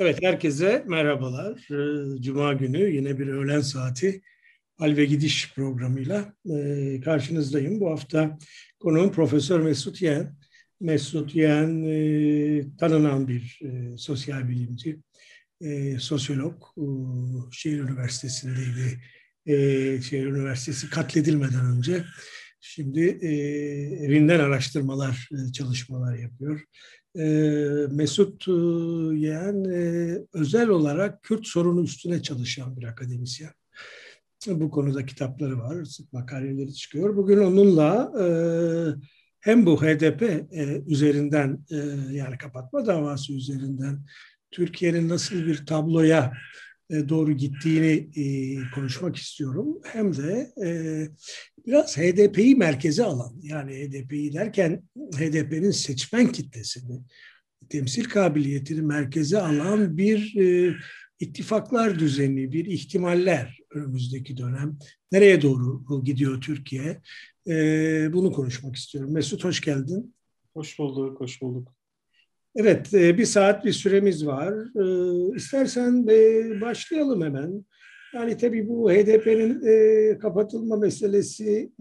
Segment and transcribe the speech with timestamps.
[0.00, 1.68] Evet, herkese merhabalar.
[1.70, 4.22] Ee, Cuma günü yine bir öğlen saati
[4.78, 7.80] Hal ve Gidiş programıyla e, karşınızdayım.
[7.80, 8.38] Bu hafta
[8.78, 10.36] konuğum Profesör Mesut Yen.
[10.80, 15.00] Mesut Yen e, tanınan bir e, sosyal bilimci,
[15.98, 16.62] sosyolog.
[17.52, 19.00] Şehir Üniversitesi'ndeydi.
[20.02, 22.04] Şehir Üniversitesi katledilmeden önce.
[22.60, 23.00] Şimdi
[24.00, 26.60] evinden araştırmalar, çalışmalar yapıyor.
[27.94, 28.48] Mesut
[29.18, 29.64] Yeğen
[30.32, 33.52] özel olarak Kürt sorunu üstüne çalışan bir akademisyen.
[34.46, 37.16] Bu konuda kitapları var, sık makaleleri çıkıyor.
[37.16, 38.12] Bugün onunla
[39.40, 40.22] hem bu HDP
[40.86, 41.64] üzerinden
[42.10, 44.04] yani kapatma davası üzerinden
[44.50, 46.32] Türkiye'nin nasıl bir tabloya
[47.08, 48.10] doğru gittiğini
[48.74, 49.80] konuşmak istiyorum.
[49.84, 50.50] Hem de
[51.66, 57.00] biraz HDP'yi merkeze alan yani HDP'yi derken HDP'nin seçmen kitlesini,
[57.68, 60.74] temsil kabiliyetini merkeze alan bir e,
[61.20, 64.78] ittifaklar düzeni, bir ihtimaller önümüzdeki dönem.
[65.12, 67.00] Nereye doğru gidiyor Türkiye?
[67.48, 67.54] E,
[68.12, 69.12] bunu konuşmak istiyorum.
[69.12, 70.14] Mesut hoş geldin.
[70.54, 71.79] Hoş bulduk, hoş bulduk.
[72.56, 74.54] Evet, e, bir saat bir süremiz var.
[74.54, 77.64] E, istersen e, başlayalım hemen.
[78.14, 81.72] Yani tabii bu HDP'nin kapatılma meselesi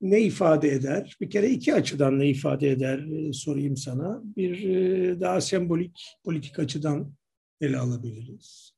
[0.00, 1.16] ne ifade eder?
[1.20, 4.22] Bir kere iki açıdan ne ifade eder sorayım sana.
[4.36, 4.60] Bir
[5.20, 7.12] daha sembolik politik açıdan
[7.60, 8.72] ele alabiliriz.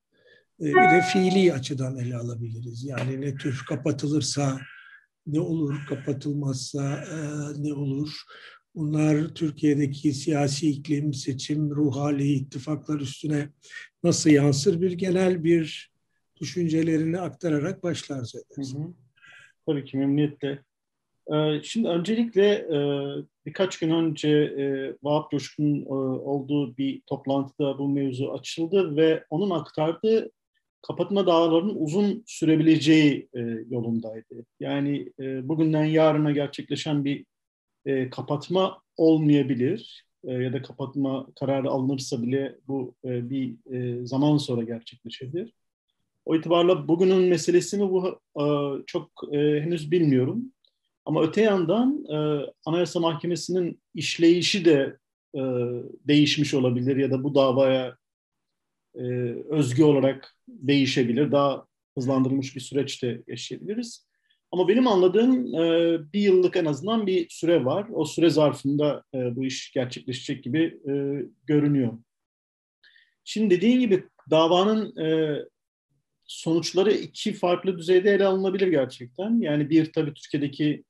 [0.60, 2.84] Bir de fiili açıdan ele alabiliriz.
[2.84, 4.60] Yani ne tür kapatılırsa
[5.26, 7.04] ne olur, kapatılmazsa
[7.58, 8.22] ne olur?
[8.74, 13.48] Bunlar Türkiye'deki siyasi iklim, seçim, ruh hali, ittifaklar üstüne
[14.02, 14.80] nasıl yansır?
[14.80, 15.92] Bir genel bir
[16.40, 17.82] düşüncelerini aktararak.
[18.76, 18.94] Hı hı.
[19.66, 20.62] Tabii ki memnuniyetle.
[21.32, 22.78] Ee, şimdi öncelikle e,
[23.46, 29.50] birkaç gün önce e, Vahap Coşkun'un e, olduğu bir toplantıda bu mevzu açıldı ve onun
[29.50, 30.30] aktardığı
[30.82, 33.28] kapatma davalarının uzun sürebileceği
[33.70, 34.46] yolundaydı.
[34.60, 37.26] Yani bugünden yarına gerçekleşen bir
[38.10, 43.56] kapatma olmayabilir ya da kapatma kararı alınırsa bile bu bir
[44.04, 45.52] zaman sonra gerçekleşebilir.
[46.28, 48.44] O itibarla bugünün meselesini bu e,
[48.86, 50.52] çok e, henüz bilmiyorum.
[51.04, 54.98] Ama öte yandan e, Anayasa Mahkemesi'nin işleyişi de
[55.34, 55.40] e,
[56.08, 57.96] değişmiş olabilir ya da bu davaya
[58.94, 59.02] e,
[59.50, 61.32] özgü olarak değişebilir.
[61.32, 61.66] Daha
[61.98, 64.07] hızlandırılmış bir süreçte yaşayabiliriz.
[64.52, 67.86] Ama benim anladığım e, bir yıllık en azından bir süre var.
[67.92, 70.92] O süre zarfında e, bu iş gerçekleşecek gibi e,
[71.46, 71.92] görünüyor.
[73.24, 75.38] Şimdi dediğin gibi davanın e,
[76.24, 79.40] sonuçları iki farklı düzeyde ele alınabilir gerçekten.
[79.40, 80.84] Yani bir tabii Türkiye'deki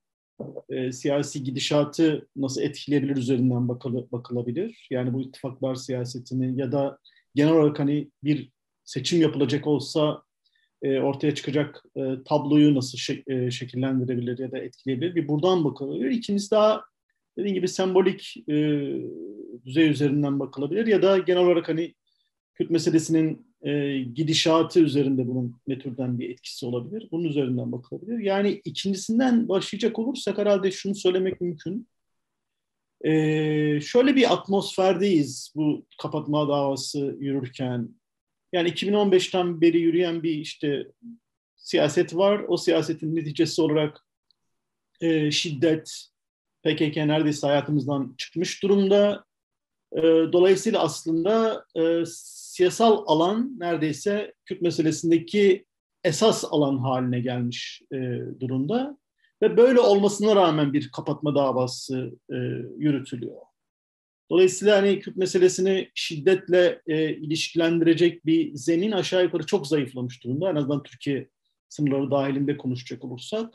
[0.68, 4.86] e, siyasi gidişatı nasıl etkileyebilir üzerinden bakıl, bakılabilir.
[4.90, 6.98] Yani bu ittifaklar siyasetini ya da
[7.34, 8.50] genel olarak hani bir
[8.84, 10.22] seçim yapılacak olsa
[10.82, 15.14] e, ortaya çıkacak e, tabloyu nasıl e, şekillendirebilir ya da etkileyebilir.
[15.14, 16.10] Bir buradan bakılabilir.
[16.10, 16.84] İkincisi daha
[17.38, 18.34] dediğim gibi sembolik
[19.66, 21.94] düzey üzerinden bakılabilir ya da genel olarak hani
[22.54, 23.48] Kürt meselesinin
[24.14, 27.08] gidişatı üzerinde bunun ne türden bir etkisi olabilir?
[27.12, 28.18] Bunun üzerinden bakılabilir.
[28.18, 31.88] Yani ikincisinden başlayacak olursak herhalde şunu söylemek mümkün.
[33.04, 33.10] E,
[33.80, 37.88] şöyle bir atmosferdeyiz bu kapatma davası yürürken.
[38.52, 40.86] Yani 2015'ten beri yürüyen bir işte
[41.56, 42.44] siyaset var.
[42.48, 44.06] O siyasetin neticesi olarak
[45.00, 46.08] e, şiddet,
[46.62, 49.24] PKK neredeyse hayatımızdan çıkmış durumda.
[49.92, 55.66] E, dolayısıyla aslında e, siyasal alan neredeyse Kürt meselesindeki
[56.04, 57.96] esas alan haline gelmiş e,
[58.40, 58.98] durumda.
[59.42, 62.36] Ve böyle olmasına rağmen bir kapatma davası e,
[62.78, 63.47] yürütülüyor.
[64.30, 70.50] Dolayısıyla hani Kürt meselesini şiddetle e, ilişkilendirecek bir zemin aşağı yukarı çok zayıflamış durumda.
[70.50, 71.28] En azından Türkiye
[71.68, 73.54] sınırları dahilinde konuşacak olursak.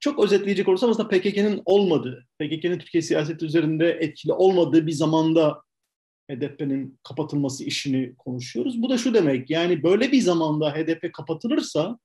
[0.00, 5.62] Çok özetleyecek olursam aslında PKK'nın olmadığı, PKK'nın Türkiye siyaseti üzerinde etkili olmadığı bir zamanda
[6.30, 8.82] HDP'nin kapatılması işini konuşuyoruz.
[8.82, 11.98] Bu da şu demek yani böyle bir zamanda HDP kapatılırsa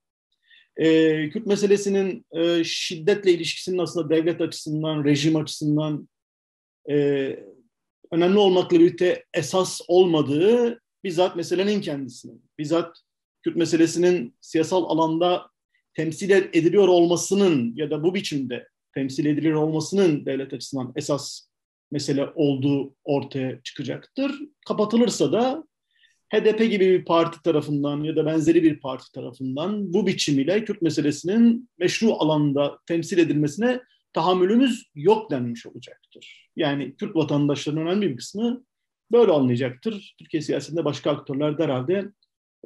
[0.78, 6.10] e, Kürt meselesinin e, şiddetle ilişkisinin aslında devlet açısından, rejim açısından
[6.90, 6.96] e,
[8.12, 12.98] önemli olmakla birlikte esas olmadığı bizzat meselenin kendisinin, bizzat
[13.44, 15.50] Kürt meselesinin siyasal alanda
[15.94, 21.48] temsil ediliyor olmasının ya da bu biçimde temsil ediliyor olmasının devlet açısından esas
[21.92, 24.32] mesele olduğu ortaya çıkacaktır.
[24.68, 25.64] Kapatılırsa da
[26.34, 31.70] HDP gibi bir parti tarafından ya da benzeri bir parti tarafından bu biçimiyle Kürt meselesinin
[31.78, 33.80] meşru alanda temsil edilmesine
[34.14, 36.50] tahammülümüz yok denmiş olacaktır.
[36.56, 38.64] Yani Kürt vatandaşlarının önemli bir kısmı
[39.12, 40.16] böyle anlayacaktır.
[40.20, 42.12] Türkiye siyasetinde başka aktörler de herhalde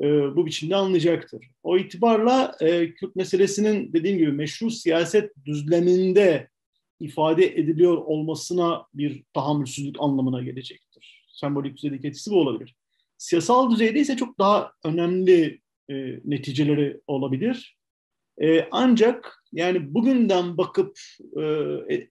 [0.01, 1.47] e, bu biçimde anlayacaktır.
[1.63, 6.49] O itibarla e, Kürt meselesinin dediğim gibi meşru siyaset düzleminde
[6.99, 11.27] ifade ediliyor olmasına bir tahammülsüzlük anlamına gelecektir.
[11.29, 12.75] Sembolik düzeydeki etkisi bu olabilir.
[13.17, 15.93] Siyasal düzeyde ise çok daha önemli e,
[16.25, 17.74] neticeleri olabilir.
[18.41, 20.99] E, ancak yani bugünden bakıp
[21.37, 21.43] e,
[21.95, 22.09] e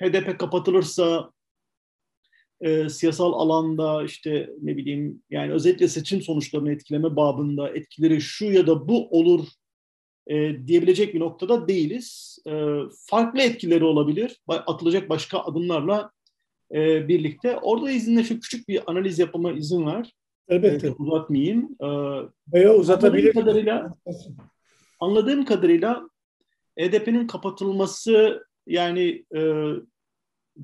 [0.00, 1.30] HDP kapatılırsa
[2.60, 8.66] e, siyasal alanda işte ne bileyim yani özellikle seçim sonuçlarını etkileme babında etkileri şu ya
[8.66, 9.46] da bu olur
[10.26, 12.38] e, diyebilecek bir noktada değiliz.
[12.46, 12.52] E,
[13.06, 14.40] farklı etkileri olabilir.
[14.48, 16.10] Atılacak başka adımlarla
[16.74, 17.56] e, birlikte.
[17.56, 20.12] Orada izinle şu küçük bir analiz yapmama izin ver.
[20.48, 20.86] Elbette.
[20.86, 21.76] E, uzatmayayım.
[21.80, 21.86] E,
[22.52, 23.32] Veya uzatabilir.
[23.32, 23.94] Kadarıyla,
[25.02, 26.08] anladığım kadarıyla
[26.78, 29.40] HDP'nin kapatılması yani e,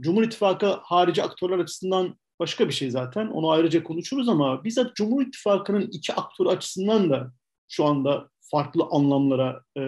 [0.01, 3.27] Cumhur İttifakı harici aktörler açısından başka bir şey zaten.
[3.27, 7.33] Onu ayrıca konuşuruz ama bizzat Cumhur İttifakı'nın iki aktör açısından da
[7.69, 9.83] şu anda farklı anlamlara e,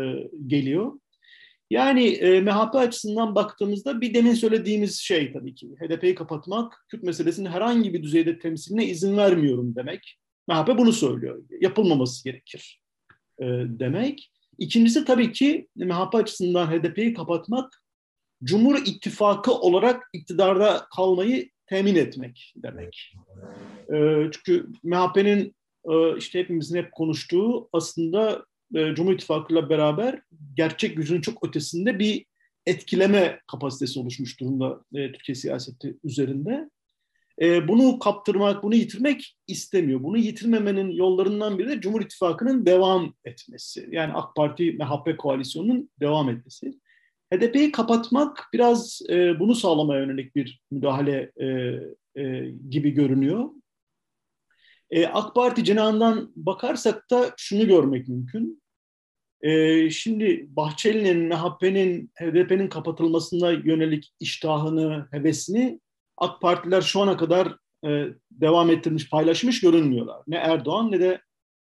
[0.47, 0.93] geliyor.
[1.71, 7.51] Yani e, MHP açısından baktığımızda bir demin söylediğimiz şey tabii ki HDP'yi kapatmak, Kürt meselesinin
[7.51, 10.19] herhangi bir düzeyde temsiline izin vermiyorum demek.
[10.49, 11.43] MHP bunu söylüyor.
[11.61, 12.81] Yapılmaması gerekir
[13.39, 14.31] e, demek.
[14.61, 17.83] İkincisi tabii ki MHP açısından HDP'yi kapatmak,
[18.45, 23.15] Cumhur İttifakı olarak iktidarda kalmayı temin etmek demek.
[23.95, 25.55] E, çünkü MHP'nin
[25.91, 30.23] e, işte hepimizin hep konuştuğu aslında e, Cumhur İttifakı'yla beraber
[30.57, 32.27] gerçek gücünün çok ötesinde bir
[32.67, 36.71] etkileme kapasitesi oluşmuş durumda e, Türkiye siyaseti üzerinde.
[37.41, 40.03] E, bunu kaptırmak, bunu yitirmek istemiyor.
[40.03, 43.89] Bunu yitirmemenin yollarından biri de Cumhur İttifakı'nın devam etmesi.
[43.91, 46.73] Yani AK Parti MHP koalisyonunun devam etmesi.
[47.35, 51.47] HDP'yi kapatmak biraz e, bunu sağlamaya yönelik bir müdahale e,
[52.23, 53.51] e, gibi görünüyor.
[54.91, 58.63] E, AK Parti cenahından bakarsak da şunu görmek mümkün.
[59.43, 65.81] E, şimdi Bahçeli'nin, MHP'nin, HDP'nin kapatılmasına yönelik iştahını, hevesini
[66.21, 67.57] AK Partiler şu ana kadar
[67.87, 70.23] e, devam ettirmiş, paylaşmış görünmüyorlar.
[70.27, 71.21] Ne Erdoğan ne de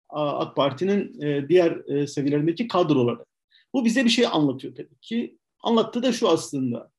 [0.09, 3.25] AK Parti'nin e, diğer e, seviyelerindeki kadroları.
[3.75, 5.39] Bu bize bir şey anlatıyor tabii ki.
[5.63, 6.91] Anlattığı da şu aslında.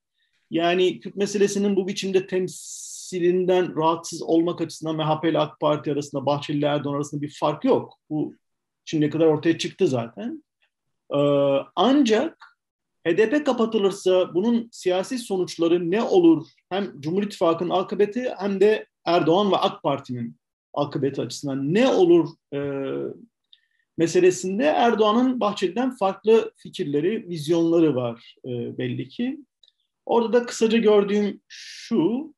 [0.52, 6.58] Yani Kürt meselesinin bu biçimde temsilinden rahatsız olmak açısından MHP ile AK Parti arasında, Bahçeli
[6.58, 7.94] ile Erdoğan arasında bir fark yok.
[8.10, 8.36] Bu
[8.86, 10.44] şimdiye kadar ortaya çıktı zaten.
[11.14, 11.18] Ee,
[11.76, 12.49] ancak
[13.08, 16.48] HDP kapatılırsa bunun siyasi sonuçları ne olur?
[16.70, 20.36] Hem Cumhur İttifakı'nın akıbeti hem de Erdoğan ve AK Parti'nin
[20.74, 22.60] akıbeti açısından ne olur e,
[23.98, 29.40] meselesinde Erdoğan'ın Bahçeli'den farklı fikirleri, vizyonları var e, belli ki.
[30.06, 32.34] Orada da kısaca gördüğüm şu,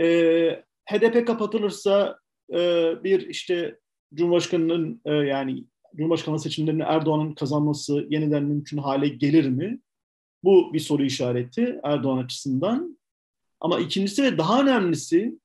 [0.00, 0.06] e,
[0.90, 2.18] HDP kapatılırsa
[2.52, 2.58] e,
[3.04, 3.78] bir işte
[4.14, 5.64] Cumhurbaşkanı'nın e, yani
[5.96, 9.80] Cumhurbaşkanlığı seçimlerinde Erdoğan'ın kazanması yeniden mümkün hale gelir mi?
[10.44, 12.98] Bu bir soru işareti Erdoğan açısından.
[13.60, 15.38] Ama ikincisi ve daha önemlisi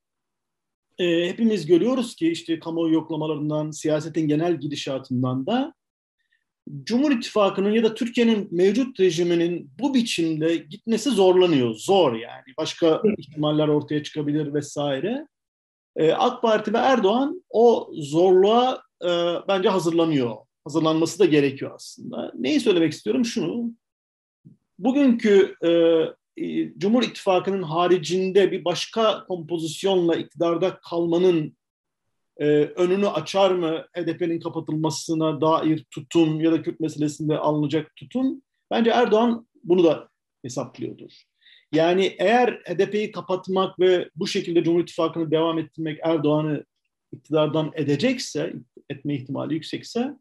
[0.98, 5.74] e, hepimiz görüyoruz ki işte kamuoyu yoklamalarından, siyasetin genel gidişatından da
[6.84, 11.74] Cumhur İttifakı'nın ya da Türkiye'nin mevcut rejiminin bu biçimde gitmesi zorlanıyor.
[11.74, 12.44] Zor yani.
[12.58, 15.28] Başka ihtimaller ortaya çıkabilir vesaire.
[15.96, 19.10] Ee, AK Parti ve Erdoğan o zorluğa e,
[19.48, 20.36] bence hazırlanıyor.
[20.64, 22.32] Hazırlanması da gerekiyor aslında.
[22.36, 23.26] Neyi söylemek istiyorum?
[23.26, 23.72] Şunu.
[24.80, 25.70] Bugünkü e,
[26.38, 31.58] e, Cumhur İttifakı'nın haricinde bir başka kompozisyonla iktidarda kalmanın
[32.38, 38.42] e, önünü açar mı HDP'nin kapatılmasına dair tutum ya da Kürt meselesinde alınacak tutum?
[38.72, 40.10] Bence Erdoğan bunu da
[40.42, 41.12] hesaplıyordur.
[41.72, 46.66] Yani eğer HDP'yi kapatmak ve bu şekilde Cumhur İttifakı'nı devam ettirmek Erdoğan'ı
[47.14, 48.54] iktidardan edecekse,
[48.90, 50.14] etme ihtimali yüksekse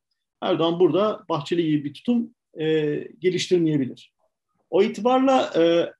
[0.42, 4.12] Erdoğan burada Bahçeli gibi bir tutum e, geliştirmeyebilir.
[4.70, 5.92] O itibarla e,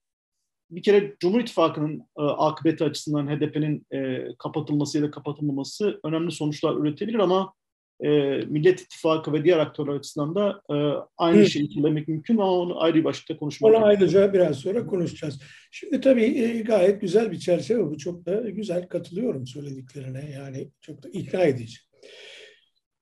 [0.70, 6.76] bir kere Cumhur İttifakı'nın e, akıbeti açısından HDP'nin e, kapatılması ya da kapatılmaması önemli sonuçlar
[6.76, 7.52] üretebilir ama
[8.00, 8.08] e,
[8.46, 10.74] Millet İttifakı ve diğer aktörler açısından da e,
[11.18, 11.48] aynı evet.
[11.48, 15.40] şeyi söylemek mümkün ama onu ayrı bir başlıkta konuşmak Onu ayrıca biraz sonra konuşacağız.
[15.70, 17.98] Şimdi tabii e, gayet güzel bir çerçeve bu.
[17.98, 20.30] Çok da güzel katılıyorum söylediklerine.
[20.30, 21.78] Yani çok da ikna edici.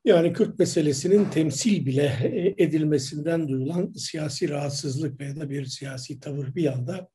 [0.05, 6.55] Yani Kürt meselesinin temsil bile e, edilmesinden duyulan siyasi rahatsızlık veya da bir siyasi tavır
[6.55, 7.09] bir yanda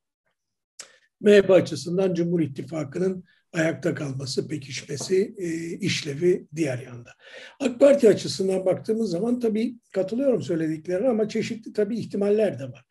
[1.21, 7.09] MHP açısından Cumhur İttifakı'nın ayakta kalması, pekişmesi, e, işlevi diğer yanda.
[7.59, 12.85] AK Parti açısından baktığımız zaman tabii katılıyorum söylediklerine ama çeşitli tabii ihtimaller de var.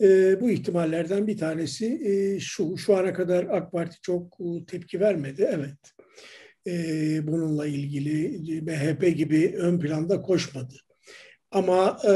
[0.00, 5.78] E, bu ihtimallerden bir tanesi şu, şu ana kadar AK Parti çok tepki vermedi, evet.
[6.66, 6.72] E,
[7.26, 10.74] bununla ilgili MHP gibi ön planda koşmadı.
[11.50, 12.12] Ama e,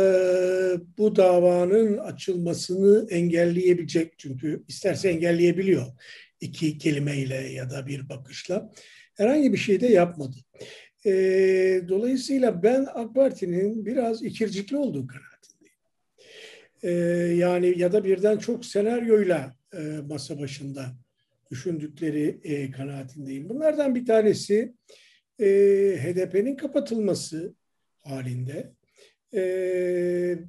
[0.99, 5.87] bu davanın açılmasını engelleyebilecek çünkü isterse engelleyebiliyor
[6.41, 8.73] iki kelimeyle ya da bir bakışla
[9.15, 10.37] herhangi bir şey de yapmadı.
[11.07, 11.13] E,
[11.89, 15.77] dolayısıyla ben AK Parti'nin biraz ikircikli olduğu kanaatindeyim.
[16.83, 16.91] E,
[17.35, 21.04] yani ya da birden çok senaryoyla e, masa başında
[21.55, 23.49] düşündükleri e, kanaatindeyim.
[23.49, 24.75] Bunlardan bir tanesi
[25.39, 25.47] e,
[26.03, 27.55] HDP'nin kapatılması
[28.05, 28.73] halinde
[29.33, 29.43] e,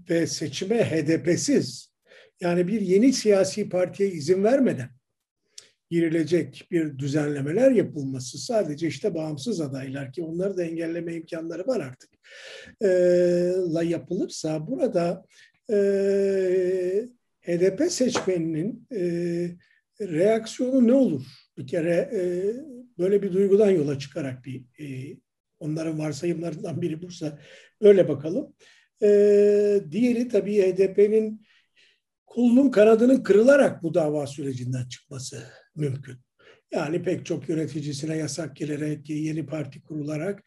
[0.10, 1.94] ve seçime HDP'siz
[2.42, 4.90] yani bir yeni siyasi partiye izin vermeden
[5.90, 12.10] girilecek bir düzenlemeler yapılması sadece işte bağımsız adaylar ki onları da engelleme imkanları var artık
[12.82, 12.88] e,
[13.74, 15.26] la yapılırsa burada
[15.70, 15.76] e,
[17.42, 19.02] HDP seçmeninin e,
[20.02, 21.26] reaksiyonu ne olur?
[21.58, 22.22] Bir kere e,
[22.98, 25.18] böyle bir duygudan yola çıkarak bir e,
[25.60, 27.40] onların varsayımlarından biri bursa
[27.82, 28.54] öyle bakalım.
[29.02, 29.08] E,
[29.92, 31.46] diğeri tabii HDP'nin
[32.26, 35.44] kolunun kanadının kırılarak bu dava sürecinden çıkması
[35.76, 36.16] mümkün.
[36.72, 40.44] Yani pek çok yöneticisine yasak gelerek, yeni parti kurularak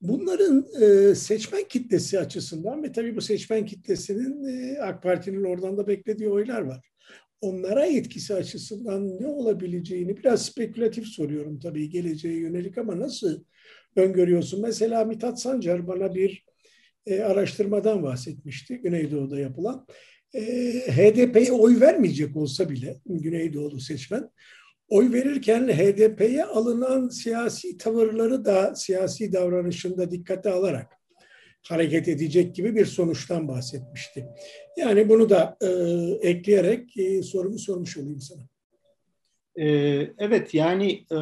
[0.00, 5.88] bunların e, seçmen kitlesi açısından ve tabii bu seçmen kitlesinin e, AK Parti'nin oradan da
[5.88, 6.91] beklediği oylar var.
[7.42, 13.44] Onlara etkisi açısından ne olabileceğini biraz spekülatif soruyorum tabii geleceğe yönelik ama nasıl
[13.96, 14.62] öngörüyorsun?
[14.62, 16.44] Mesela Mithat Sancar bana bir
[17.06, 19.86] e, araştırmadan bahsetmişti Güneydoğu'da yapılan.
[20.34, 20.40] E,
[20.88, 24.30] HDP'ye oy vermeyecek olsa bile Güneydoğulu seçmen
[24.88, 31.01] oy verirken HDP'ye alınan siyasi tavırları da siyasi davranışında dikkate alarak
[31.68, 34.26] hareket edecek gibi bir sonuçtan bahsetmişti.
[34.76, 35.68] Yani bunu da e,
[36.28, 38.42] ekleyerek e, sorumu sormuş olayım sana.
[39.56, 41.16] Ee, evet yani e,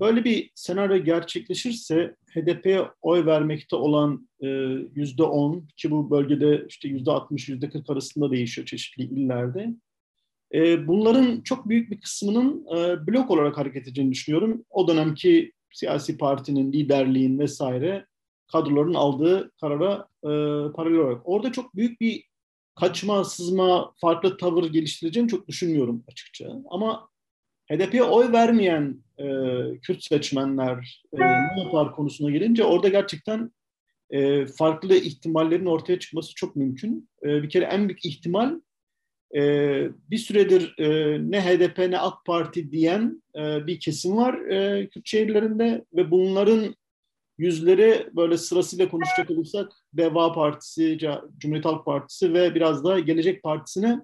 [0.00, 4.46] böyle bir senaryo gerçekleşirse HDP'ye oy vermekte olan e,
[4.94, 9.74] yüzde on ki bu bölgede işte yüzde altmış yüzde kırk arasında değişiyor çeşitli illerde.
[10.54, 14.64] E, bunların çok büyük bir kısmının e, blok olarak hareket edeceğini düşünüyorum.
[14.70, 18.06] O dönemki siyasi partinin liderliğin vesaire
[18.52, 20.30] kadroların aldığı karara e,
[20.72, 21.20] paralel olarak.
[21.24, 22.24] Orada çok büyük bir
[22.74, 26.52] kaçma, sızma, farklı tavır geliştireceğini çok düşünmüyorum açıkça.
[26.70, 27.08] Ama
[27.70, 29.24] HDP'ye oy vermeyen e,
[29.82, 33.50] Kürt seçmenler e, ne yapar konusuna gelince orada gerçekten
[34.10, 37.08] e, farklı ihtimallerin ortaya çıkması çok mümkün.
[37.22, 38.60] E, bir kere en büyük ihtimal
[39.34, 39.40] e,
[40.10, 45.06] bir süredir e, ne HDP ne AK Parti diyen e, bir kesim var e, Kürt
[45.06, 46.76] şehirlerinde ve bunların
[47.38, 50.98] yüzleri böyle sırasıyla konuşacak olursak Deva Partisi,
[51.38, 54.00] Cumhuriyet Halk Partisi ve biraz da Gelecek Partisi'ne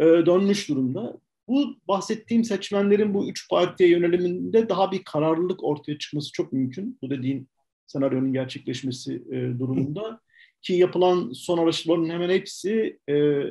[0.00, 1.20] e, dönmüş durumda.
[1.48, 6.98] Bu bahsettiğim seçmenlerin bu üç partiye yöneliminde daha bir kararlılık ortaya çıkması çok mümkün.
[7.02, 7.48] Bu dediğin
[7.86, 10.20] senaryonun gerçekleşmesi e, durumunda.
[10.62, 13.42] Ki yapılan son araştırmaların hemen hepsi e,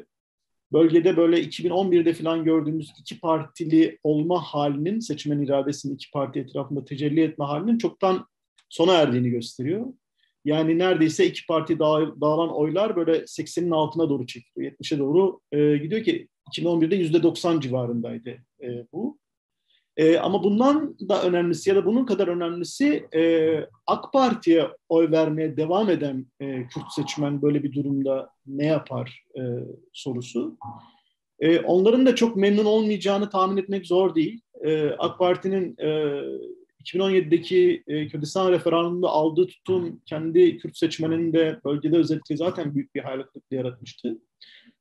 [0.74, 7.22] bölgede böyle 2011'de falan gördüğümüz iki partili olma halinin, seçmen iradesinin iki parti etrafında tecelli
[7.22, 8.28] etme halinin çoktan
[8.70, 9.86] sona erdiğini gösteriyor.
[10.46, 14.72] Yani neredeyse iki parti dağ, dağılan oylar böyle 80'in altına doğru çekiliyor.
[14.72, 18.30] 70'e doğru e, gidiyor ki 2011'de %90 civarındaydı
[18.62, 19.18] e, bu.
[19.98, 23.56] E, ama bundan da önemlisi ya da bunun kadar önemlisi e,
[23.88, 29.42] AK Parti'ye oy vermeye devam eden e, Kürt seçmen böyle bir durumda ne yapar e,
[29.94, 30.58] sorusu.
[31.40, 34.42] E, onların da çok memnun olmayacağını tahmin etmek zor değil.
[34.66, 36.22] E, AK Parti'nin e,
[36.86, 43.02] 2017'deki e, Kürdistan referandumunda aldığı tutum kendi Kürt seçmeninin de bölgede özellikle zaten büyük bir
[43.02, 44.18] hayal kırıklığı yaratmıştı.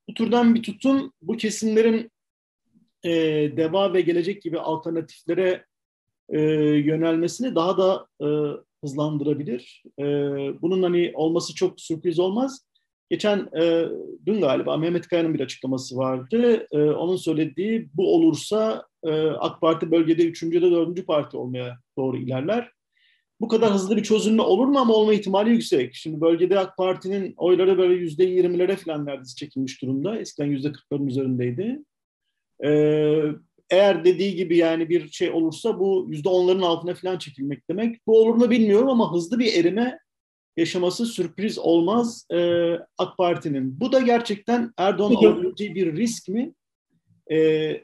[0.09, 2.11] Bu türden bir tutum bu kesimlerin
[3.05, 3.11] e,
[3.57, 5.65] deva ve gelecek gibi alternatiflere
[6.29, 6.41] e,
[6.85, 8.27] yönelmesini daha da e,
[8.85, 9.83] hızlandırabilir.
[9.99, 10.05] E,
[10.63, 12.67] bunun hani olması çok sürpriz olmaz.
[13.15, 13.85] Geçen e,
[14.27, 16.67] dün galiba Mehmet Kaya'nın bir açıklaması vardı.
[16.73, 22.17] E, onun söylediği bu olursa e, AK Parti bölgede üçüncü de dördüncü parti olmaya doğru
[22.17, 22.71] ilerler.
[23.41, 25.95] Bu kadar hızlı bir çözülme olur mu ama olma ihtimali yüksek.
[25.95, 30.19] Şimdi bölgede AK Parti'nin oyları böyle yüzde yirmilere falan neredeyse çekilmiş durumda.
[30.19, 31.83] Eskiden yüzde kırkların üzerindeydi.
[32.65, 33.23] Ee,
[33.71, 38.07] eğer dediği gibi yani bir şey olursa bu yüzde onların altına falan çekilmek demek.
[38.07, 39.99] Bu olur mu bilmiyorum ama hızlı bir erime
[40.57, 43.81] yaşaması sürpriz olmaz e, AK Parti'nin.
[43.81, 46.55] Bu da gerçekten Erdoğan alabileceği bir risk mi?
[47.31, 47.37] E,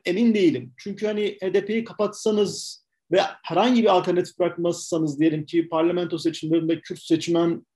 [0.04, 0.72] emin değilim.
[0.76, 7.66] Çünkü hani HDP'yi kapatsanız ve herhangi bir alternatif bırakmazsanız diyelim ki parlamento seçimlerinde Kürt seçmen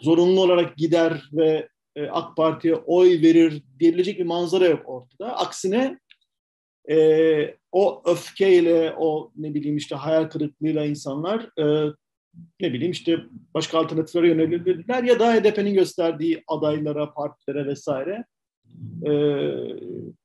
[0.00, 5.36] zorunlu olarak gider ve e, AK Parti'ye oy verir diyebilecek bir manzara yok ortada.
[5.36, 5.98] Aksine
[6.90, 11.92] e, o öfkeyle, o ne bileyim işte hayal kırıklığıyla insanlar e,
[12.60, 13.16] ne bileyim işte
[13.54, 18.24] başka alternatiflere yönelebilirler ya da HDP'nin gösterdiği adaylara, partilere vesaire
[19.06, 19.12] e,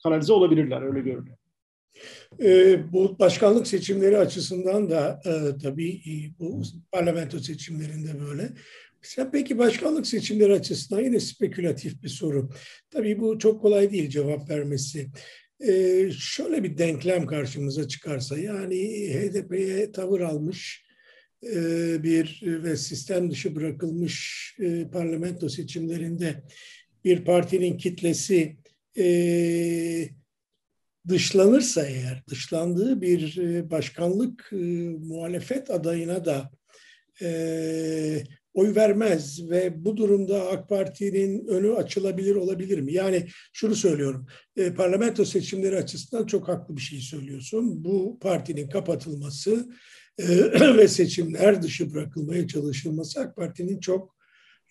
[0.03, 1.37] kanalize olabilirler öyle görünüyor.
[2.43, 8.49] E, bu başkanlık seçimleri açısından da e, tabii e, bu parlamento seçimlerinde böyle.
[9.03, 12.49] Mesela peki başkanlık seçimleri açısından yine spekülatif bir soru.
[12.89, 15.09] Tabii bu çok kolay değil cevap vermesi.
[15.67, 18.75] Ee, şöyle bir denklem karşımıza çıkarsa yani
[19.13, 20.84] HDP'ye tavır almış e,
[22.03, 26.43] bir ve sistem dışı bırakılmış e, parlamento seçimlerinde
[27.05, 28.57] bir partinin kitlesi
[28.97, 30.09] e,
[31.07, 34.55] dışlanırsa eğer dışlandığı bir e, başkanlık e,
[34.99, 36.51] muhalefet adayına da
[37.21, 38.23] e,
[38.53, 42.93] oy vermez ve bu durumda AK Parti'nin önü açılabilir olabilir mi?
[42.93, 47.83] Yani şunu söylüyorum, e, parlamento seçimleri açısından çok haklı bir şey söylüyorsun.
[47.83, 49.65] Bu partinin kapatılması e,
[50.77, 54.15] ve seçimler dışı bırakılmaya çalışılması AK Parti'nin çok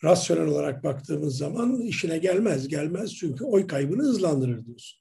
[0.05, 2.69] rasyonel olarak baktığımız zaman işine gelmez.
[2.69, 5.01] Gelmez çünkü oy kaybını hızlandırır diyorsun.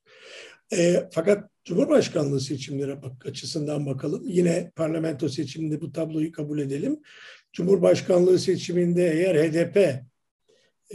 [0.73, 4.23] E, fakat Cumhurbaşkanlığı seçimleri bak, açısından bakalım.
[4.27, 7.00] Yine parlamento seçiminde bu tabloyu kabul edelim.
[7.53, 10.03] Cumhurbaşkanlığı seçiminde eğer HDP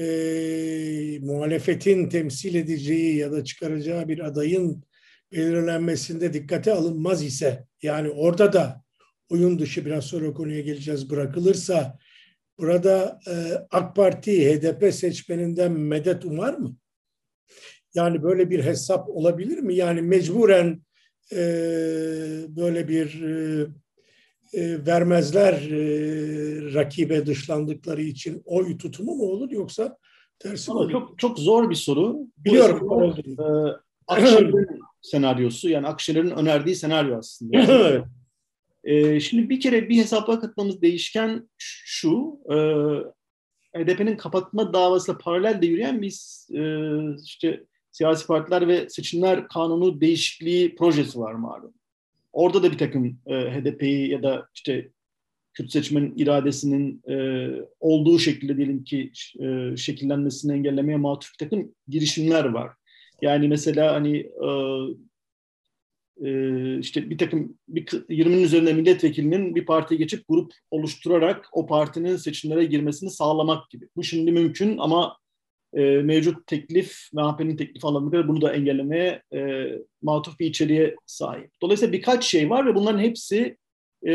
[0.01, 4.85] e, muhalefetin temsil edeceği ya da çıkaracağı bir adayın
[5.33, 8.83] belirlenmesinde dikkate alınmaz ise yani orada da
[9.31, 11.99] oyun dışı biraz sonra konuya geleceğiz bırakılırsa
[12.59, 13.33] burada e,
[13.71, 16.77] AK Parti HDP seçmeninden medet umar mı?
[17.95, 19.75] Yani böyle bir hesap olabilir mi?
[19.75, 20.83] Yani mecburen
[21.33, 21.39] e,
[22.49, 23.67] böyle bir e,
[24.53, 29.99] e, vermezler e, rakibe dışlandıkları için oy tutumu mu olur yoksa
[30.39, 30.91] tersi Ama?
[30.91, 32.19] Çok, çok zor bir soru.
[32.39, 32.81] Biliyorum.
[32.83, 33.45] Bu e,
[34.07, 37.59] Akşener'in senaryosu yani Akşener'in önerdiği senaryo aslında.
[37.59, 38.05] evet.
[38.89, 42.57] E, şimdi bir kere bir hesapla katmamız değişken şu, e,
[43.79, 46.15] HDP'nin kapatma davasıyla paralel de yürüyen bir
[46.55, 46.63] e,
[47.25, 51.75] işte siyasi partiler ve seçimler kanunu değişikliği projesi var malum.
[52.33, 54.91] Orada da bir takım e, HDP'yi ya da işte
[55.53, 57.49] Kürt seçmenin iradesinin e,
[57.81, 62.71] olduğu şekilde diyelim ki e, şekillenmesini engellemeye matuf bir takım girişimler var.
[63.23, 64.49] Yani mesela hani e,
[66.25, 72.17] e, işte bir takım bir 20'nin üzerinde milletvekilinin bir partiye geçip grup oluşturarak o partinin
[72.17, 73.89] seçimlere girmesini sağlamak gibi.
[73.97, 75.17] Bu şimdi mümkün ama
[75.75, 79.69] e, mevcut teklif, MHP'nin teklif anlamında bunu da engellemeye e,
[80.03, 81.51] matuf bir içeriğe sahip.
[81.63, 83.57] Dolayısıyla birkaç şey var ve bunların hepsi
[84.07, 84.13] e,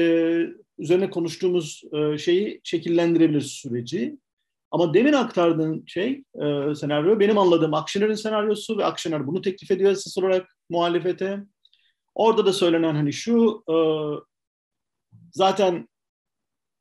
[0.79, 4.17] üzerine konuştuğumuz e, şeyi şekillendirebilir süreci.
[4.71, 9.91] Ama demin aktardığın şey, e, senaryo benim anladığım Akşener'in senaryosu ve Akşener bunu teklif ediyor
[9.91, 11.39] esas olarak muhalefete.
[12.15, 13.75] Orada da söylenen hani şu, e,
[15.31, 15.87] zaten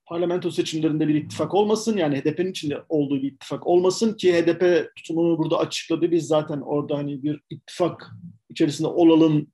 [0.07, 1.97] parlamento seçimlerinde bir ittifak olmasın.
[1.97, 6.11] Yani HDP'nin içinde olduğu bir ittifak olmasın ki HDP tutumunu burada açıkladı.
[6.11, 8.11] Biz zaten orada hani bir ittifak
[8.51, 9.47] içerisinde olalım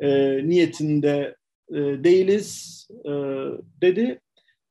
[0.00, 0.08] e,
[0.48, 1.36] niyetinde
[1.70, 3.10] e, değiliz e,
[3.80, 4.20] dedi.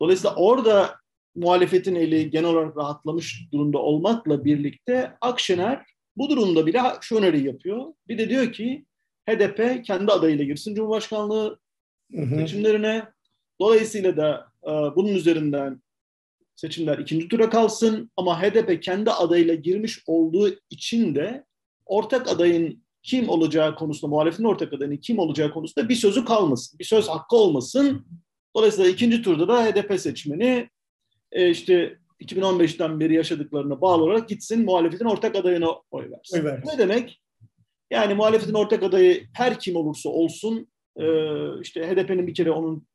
[0.02, 0.96] Dolayısıyla orada
[1.36, 5.86] muhalefetin eli genel olarak rahatlamış durumda olmakla birlikte Akşener
[6.18, 7.86] bu durumda bile şu öneri yapıyor.
[8.08, 8.86] Bir de diyor ki
[9.32, 11.60] HDP kendi adayıyla girsin Cumhurbaşkanlığı
[12.16, 12.36] hı hı.
[12.36, 13.04] seçimlerine.
[13.60, 15.82] Dolayısıyla da e, bunun üzerinden
[16.56, 21.46] seçimler ikinci tura kalsın ama HDP kendi adayıyla girmiş olduğu için de
[21.86, 26.80] ortak adayın kim olacağı konusunda, muhalefetin ortak adayının kim olacağı konusunda bir sözü kalmasın.
[26.80, 28.06] Bir söz hakkı olmasın.
[28.56, 30.70] Dolayısıyla ikinci turda da HDP seçmeni
[31.32, 36.42] e, işte 2015'ten beri yaşadıklarına bağlı olarak gitsin muhalefetin ortak adayına oy versin.
[36.42, 36.66] Evet.
[36.66, 37.22] Ne demek?
[37.92, 41.06] Yani muhalefetin ortak adayı her kim olursa olsun e,
[41.62, 42.88] işte HDP'nin bir kere onun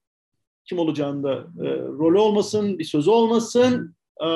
[0.64, 3.96] kim olacağında e, rolü olmasın, bir sözü olmasın.
[4.22, 4.26] E,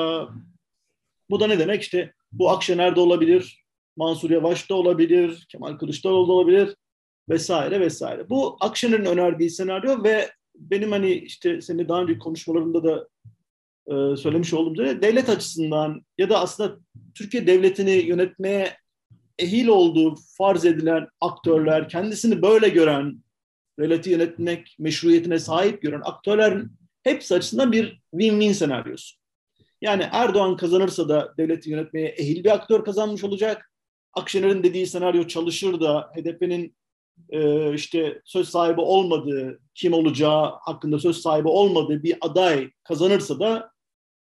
[1.29, 1.81] bu da ne demek?
[1.81, 3.65] İşte bu Akşener de olabilir,
[3.97, 6.75] Mansur Yavaş da olabilir, Kemal Kılıçdaroğlu da olabilir
[7.29, 8.29] vesaire vesaire.
[8.29, 13.07] Bu Akşener'in önerdiği senaryo ve benim hani işte senin daha önce konuşmalarında da
[13.87, 16.79] e, söylemiş olduğum üzere devlet açısından ya da aslında
[17.15, 18.80] Türkiye devletini yönetmeye
[19.41, 23.23] ehil olduğu farz edilen aktörler, kendisini böyle gören
[23.79, 26.71] devleti yönetmek meşruiyetine sahip gören aktörlerin
[27.03, 29.15] hepsi açısından bir win-win senaryosu.
[29.81, 33.71] Yani Erdoğan kazanırsa da devleti yönetmeye ehil bir aktör kazanmış olacak.
[34.13, 36.75] Akşener'in dediği senaryo çalışır da HDP'nin
[37.29, 43.71] e, işte söz sahibi olmadığı, kim olacağı hakkında söz sahibi olmadığı bir aday kazanırsa da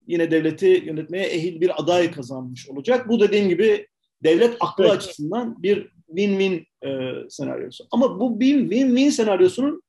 [0.06, 3.08] yine devleti yönetmeye ehil bir aday kazanmış olacak.
[3.08, 3.86] Bu dediğim gibi
[4.24, 4.92] devlet aklı evet.
[4.92, 7.84] açısından bir win-win e, senaryosu.
[7.90, 9.82] Ama bu win-win senaryosunun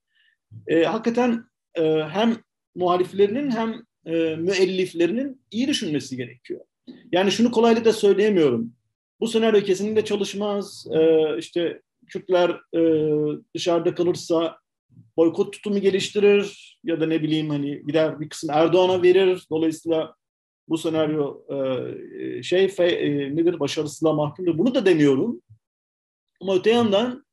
[0.67, 1.43] e, hakikaten
[1.75, 2.37] e, hem
[2.75, 3.73] muhaliflerinin hem
[4.05, 6.61] e, müelliflerinin iyi düşünmesi gerekiyor.
[7.11, 8.73] Yani şunu kolaylıkla söyleyemiyorum.
[9.19, 10.87] Bu senaryo kesinlikle çalışmaz.
[10.91, 12.81] E, işte Kürtler e,
[13.55, 14.57] dışarıda kalırsa
[15.17, 19.47] boykot tutumu geliştirir ya da ne bileyim hani gider bir kısım Erdoğan'a verir.
[19.51, 20.15] Dolayısıyla
[20.69, 24.57] bu senaryo e, şey fe, e, nedir başarısızlığa mahkumdur.
[24.57, 25.41] Bunu da demiyorum.
[26.41, 27.25] Ama öte yandan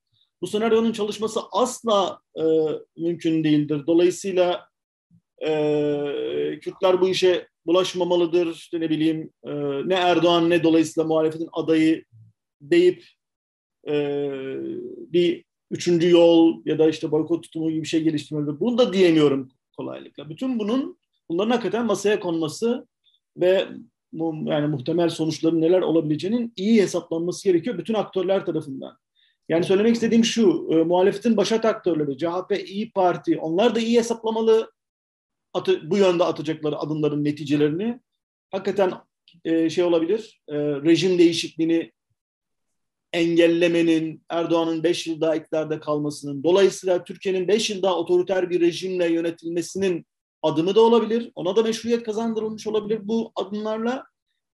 [0.43, 2.43] bu senaryonun çalışması asla e,
[2.97, 3.83] mümkün değildir.
[3.87, 4.69] Dolayısıyla
[5.47, 5.51] e,
[6.63, 8.55] Kürtler bu işe bulaşmamalıdır.
[8.55, 9.51] İşte ne bileyim e,
[9.89, 12.05] ne Erdoğan ne dolayısıyla muhalefetin adayı
[12.61, 13.05] deyip
[13.89, 13.95] e,
[15.13, 18.61] bir üçüncü yol ya da işte boykot tutumu gibi bir şey geliştirmelidir.
[18.61, 20.31] Bunu da diyemiyorum kolaylıkla.
[20.31, 22.87] Bütün bunun bunların hakikaten masaya konması
[23.37, 23.69] ve
[24.23, 28.97] yani muhtemel sonuçların neler olabileceğinin iyi hesaplanması gerekiyor bütün aktörler tarafından.
[29.49, 34.73] Yani söylemek istediğim şu, e, muhalefetin başat aktörleri, CHP, İyi Parti, onlar da iyi hesaplamalı
[35.53, 38.01] atı, bu yönde atacakları adımların neticelerini.
[38.51, 38.93] Hakikaten
[39.45, 41.93] e, şey olabilir, e, rejim değişikliğini
[43.13, 49.13] engellemenin, Erdoğan'ın 5 yıl daha iktidarda kalmasının, dolayısıyla Türkiye'nin 5 yıl daha otoriter bir rejimle
[49.13, 50.07] yönetilmesinin
[50.43, 51.33] adımı da olabilir.
[51.35, 54.05] Ona da meşruiyet kazandırılmış olabilir bu adımlarla.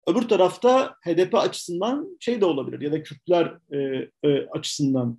[0.06, 5.18] Öbür tarafta HDP açısından şey de olabilir ya da Kürtler e, e, açısından.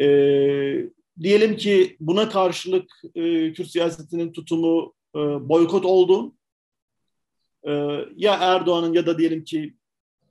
[0.00, 0.06] E,
[1.20, 6.34] diyelim ki buna karşılık e, Kürt siyasetinin tutumu e, boykot oldu.
[7.66, 7.72] E,
[8.16, 9.74] ya Erdoğan'ın ya da diyelim ki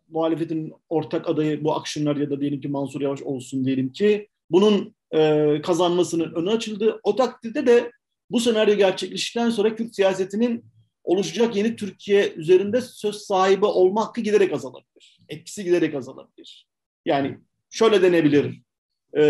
[0.09, 4.95] muhalefetin ortak adayı bu akşamlar ya da diyelim ki Mansur Yavaş olsun diyelim ki bunun
[5.13, 6.99] e, kazanmasının önü açıldı.
[7.03, 7.91] O takdirde de
[8.29, 10.65] bu senaryo gerçekleştikten sonra Kürt siyasetinin
[11.03, 15.19] oluşacak yeni Türkiye üzerinde söz sahibi olma hakkı giderek azalabilir.
[15.29, 16.67] Etkisi giderek azalabilir.
[17.05, 17.37] Yani
[17.69, 18.61] şöyle denebilir.
[19.13, 19.21] E,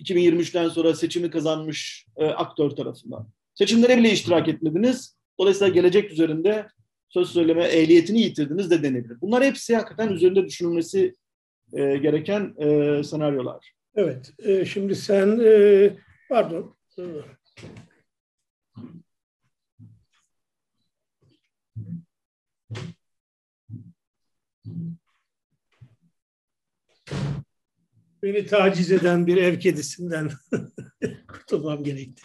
[0.00, 3.28] 2023'ten sonra seçimi kazanmış e, aktör tarafından.
[3.54, 5.16] Seçimlere bile iştirak etmediniz.
[5.38, 6.66] Dolayısıyla gelecek üzerinde
[7.08, 9.20] söz söyleme ehliyetini yitirdiniz de denebilir.
[9.20, 11.14] Bunlar hepsi hakikaten üzerinde düşünülmesi
[11.72, 13.72] e, gereken e, senaryolar.
[13.94, 15.90] Evet, e, şimdi sen, e,
[16.28, 16.76] pardon,
[28.22, 30.30] Beni taciz eden bir ev kedisinden
[31.28, 32.22] kurtulmam gerekti.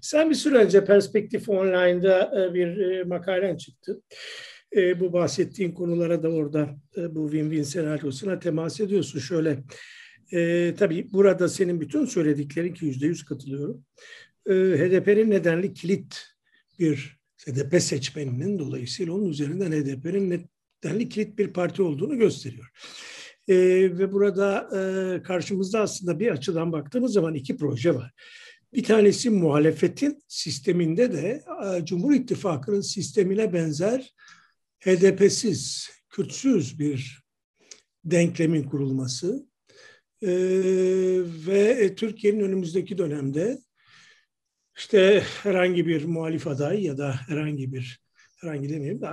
[0.00, 4.02] Sen bir süre önce Perspektif Online'da e, bir e, makalen çıktı.
[4.76, 9.18] E, bu bahsettiğin konulara da orada bu win-win senaryosuna temas ediyorsun.
[9.18, 9.58] Şöyle,
[10.32, 13.84] e, tabii burada senin bütün söylediklerin ki yüzde yüz katılıyorum.
[14.46, 16.26] E, HDP'nin nedenli kilit
[16.78, 20.48] bir HDP seçmeninin dolayısıyla onun üzerinden HDP'nin
[20.84, 22.70] nedenli kilit bir parti olduğunu gösteriyor.
[23.48, 23.56] E,
[23.98, 28.12] ve burada e, karşımızda aslında bir açıdan baktığımız zaman iki proje var.
[28.74, 34.14] Bir tanesi muhalefetin sisteminde de e, Cumhur İttifakı'nın sistemine benzer
[34.80, 37.22] HDP'siz, Kürtsüz bir
[38.04, 39.46] denklemin kurulması
[40.22, 40.30] e,
[41.46, 43.58] ve Türkiye'nin önümüzdeki dönemde
[44.76, 48.00] işte herhangi bir muhalif aday ya da herhangi bir
[48.40, 49.04] herhangi demeyeyim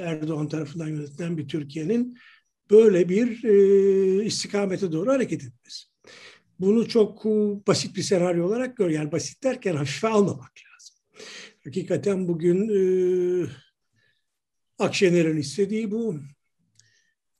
[0.00, 2.18] Erdoğan tarafından yönetilen bir Türkiye'nin
[2.70, 5.86] böyle bir e, istikamete doğru hareket etmesi.
[6.60, 7.24] Bunu çok
[7.66, 8.90] basit bir senaryo olarak gör.
[8.90, 10.96] Yani basit derken hafife almamak lazım.
[11.64, 13.46] Hakikaten bugün e,
[14.78, 16.16] Akşener'in istediği bu.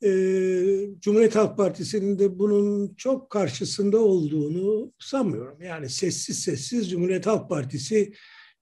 [0.03, 0.09] E,
[0.99, 5.61] Cumhuriyet Halk Partisi'nin de bunun çok karşısında olduğunu sanmıyorum.
[5.61, 8.13] Yani sessiz sessiz Cumhuriyet Halk Partisi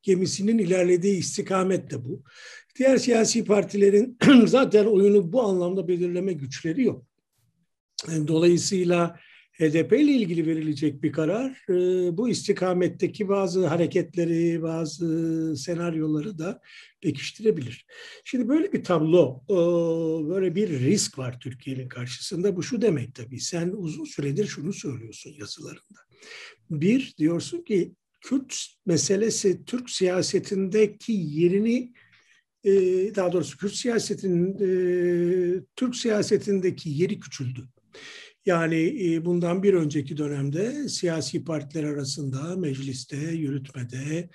[0.04, 2.24] gemisinin ilerlediği istikamet de bu.
[2.81, 7.05] Diğer siyasi partilerin zaten oyunu bu anlamda belirleme güçleri yok.
[8.27, 9.19] Dolayısıyla
[9.59, 11.73] HDP ile ilgili verilecek bir karar e,
[12.17, 16.61] bu istikametteki bazı hareketleri, bazı senaryoları da
[17.01, 17.85] pekiştirebilir.
[18.25, 19.55] Şimdi böyle bir tablo, e,
[20.29, 22.55] böyle bir risk var Türkiye'nin karşısında.
[22.55, 25.99] Bu şu demek tabii, sen uzun süredir şunu söylüyorsun yazılarında.
[26.69, 27.91] Bir, diyorsun ki
[28.21, 31.93] Kürt meselesi Türk siyasetindeki yerini
[32.63, 32.71] e,
[33.15, 34.58] daha doğrusu Kürt siyasetinin
[35.76, 37.67] Türk siyasetindeki yeri küçüldü.
[38.45, 44.30] Yani e, bundan bir önceki dönemde siyasi partiler arasında, mecliste, yürütmede,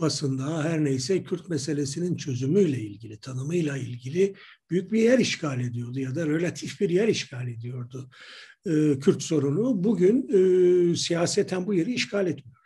[0.00, 4.34] basında her neyse Kürt meselesinin çözümüyle ilgili, tanımıyla ilgili
[4.70, 8.10] büyük bir yer işgal ediyordu ya da relatif bir yer işgal ediyordu
[8.66, 9.84] e, Kürt sorunu.
[9.84, 12.60] Bugün e, siyaseten bu yeri işgal etmiyor.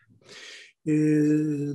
[0.86, 0.92] E,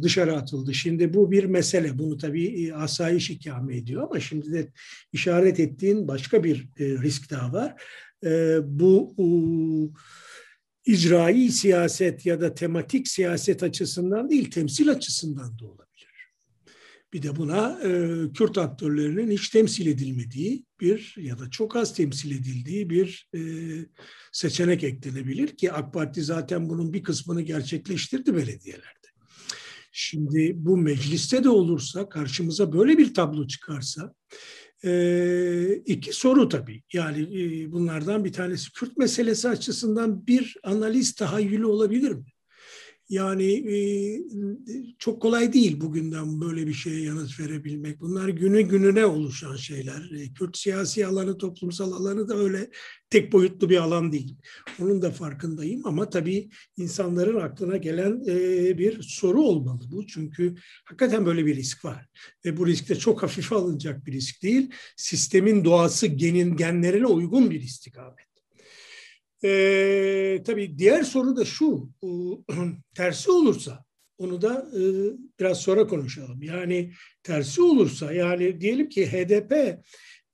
[0.01, 0.73] dışarı atıldı.
[0.73, 1.99] Şimdi bu bir mesele.
[1.99, 4.71] Bunu tabii e, asayiş ikame ediyor ama şimdi de
[5.13, 7.83] işaret ettiğin başka bir e, risk daha var.
[8.63, 9.15] Bu
[10.85, 15.89] icraî siyaset ya da tematik siyaset açısından değil, temsil açısından da olabilir.
[17.13, 17.89] Bir de buna e,
[18.33, 23.41] Kürt aktörlerinin hiç temsil edilmediği bir ya da çok az temsil edildiği bir e,
[24.31, 28.98] seçenek eklenebilir ki AK Parti zaten bunun bir kısmını gerçekleştirdi belediyelerde.
[30.01, 34.13] Şimdi bu mecliste de olursa karşımıza böyle bir tablo çıkarsa
[34.83, 36.83] e, iki soru tabii.
[36.93, 42.25] Yani e, bunlardan bir tanesi Kürt meselesi açısından bir analiz tahayyülü olabilir mi?
[43.09, 43.77] Yani e,
[44.99, 47.99] çok kolay değil bugünden böyle bir şeye yanıt verebilmek.
[47.99, 50.11] Bunlar günü gününe oluşan şeyler.
[50.15, 52.69] E, Kürt siyasi alanı, toplumsal alanı da öyle
[53.09, 54.35] tek boyutlu bir alan değil.
[54.81, 60.07] Onun da farkındayım ama tabii insanların aklına gelen e, bir soru olmalı bu.
[60.07, 62.05] Çünkü hakikaten böyle bir risk var.
[62.45, 64.71] Ve bu risk de çok hafife alınacak bir risk değil.
[64.97, 68.28] Sistemin doğası genin genlerine uygun bir istikamet.
[69.43, 71.89] E, tabii diğer soru da şu,
[72.95, 73.85] tersi olursa
[74.17, 74.81] onu da e,
[75.39, 76.43] biraz sonra konuşalım.
[76.43, 76.91] Yani
[77.23, 79.51] tersi olursa yani diyelim ki HDP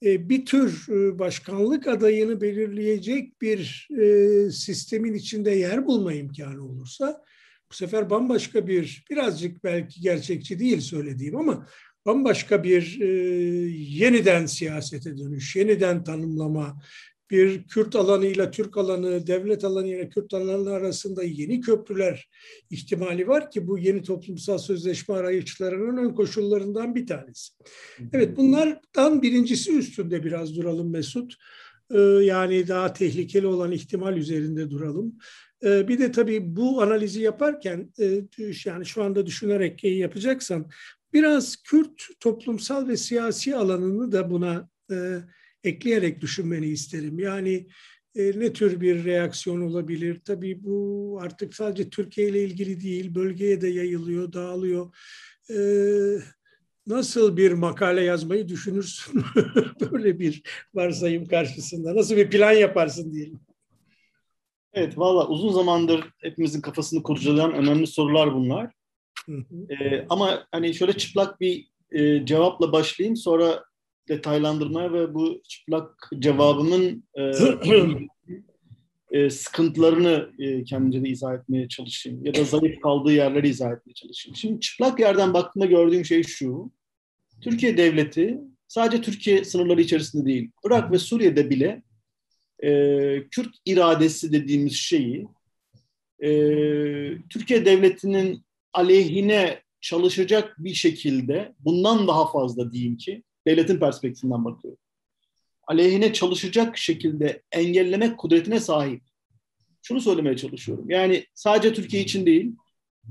[0.04, 7.24] e, bir tür e, başkanlık adayını belirleyecek bir e, sistemin içinde yer bulma imkanı olursa
[7.72, 11.68] bu sefer bambaşka bir birazcık belki gerçekçi değil söylediğim ama
[12.06, 13.08] bambaşka bir e,
[13.78, 16.82] yeniden siyasete dönüş, yeniden tanımlama,
[17.30, 22.30] bir Kürt alanıyla Türk alanı, devlet alanıyla Kürt alanı arasında yeni köprüler
[22.70, 27.54] ihtimali var ki bu yeni toplumsal sözleşme arayışlarının ön koşullarından bir tanesi.
[28.14, 31.34] Evet bunlardan birincisi üstünde biraz duralım Mesut.
[31.92, 35.18] Ee, yani daha tehlikeli olan ihtimal üzerinde duralım.
[35.64, 38.22] Ee, bir de tabii bu analizi yaparken e,
[38.66, 40.70] yani şu anda düşünerek yapacaksan
[41.14, 44.96] biraz Kürt toplumsal ve siyasi alanını da buna e,
[45.66, 47.20] ekleyerek düşünmeni isterim.
[47.20, 47.68] Yani
[48.16, 50.22] e, ne tür bir reaksiyon olabilir?
[50.26, 54.96] Tabii bu artık sadece Türkiye ile ilgili değil, bölgeye de yayılıyor, dağılıyor.
[55.50, 55.58] E,
[56.88, 59.24] nasıl bir makale yazmayı düşünürsün
[59.92, 61.96] böyle bir varsayım karşısında?
[61.96, 63.40] Nasıl bir plan yaparsın diyelim.
[64.74, 68.72] Evet, valla uzun zamandır hepimizin kafasını kurcalayan önemli sorular bunlar.
[69.70, 73.64] Ee, ama hani şöyle çıplak bir e, cevapla başlayayım, sonra
[74.10, 77.32] detaylandırmaya ve bu çıplak cevabımın e,
[79.20, 82.26] e, sıkıntılarını e, kendimce de izah etmeye çalışayım.
[82.26, 84.36] Ya da zayıf kaldığı yerleri izah etmeye çalışayım.
[84.36, 86.72] Şimdi çıplak yerden baktığımda gördüğüm şey şu.
[87.42, 91.84] Türkiye devleti sadece Türkiye sınırları içerisinde değil, Irak ve Suriye'de bile
[92.64, 92.70] e,
[93.32, 95.28] Kürt iradesi dediğimiz şeyi
[96.20, 96.30] e,
[97.30, 104.80] Türkiye devletinin aleyhine çalışacak bir şekilde bundan daha fazla diyeyim ki devletin perspektifinden bakıyorum.
[105.68, 109.02] Aleyhine çalışacak şekilde engellemek kudretine sahip.
[109.82, 110.90] Şunu söylemeye çalışıyorum.
[110.90, 112.56] Yani sadece Türkiye için değil,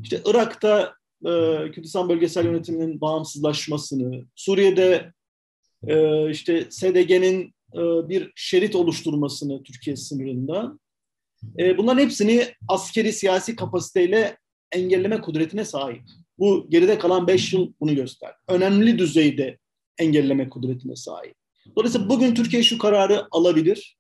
[0.03, 0.95] işte Irak'ta
[1.25, 1.31] e,
[1.71, 5.13] Kürdistan bölgesel yönetiminin bağımsızlaşmasını, Suriye'de
[5.87, 10.79] e, işte SDG'nin e, bir şerit oluşturmasını Türkiye sınırında,
[11.59, 14.37] e, bunların hepsini askeri siyasi kapasiteyle
[14.73, 16.03] engelleme kudretine sahip.
[16.39, 18.35] Bu geride kalan beş yıl bunu göster.
[18.49, 19.59] Önemli düzeyde
[19.99, 21.35] engelleme kudretine sahip.
[21.77, 23.97] Dolayısıyla bugün Türkiye şu kararı alabilir.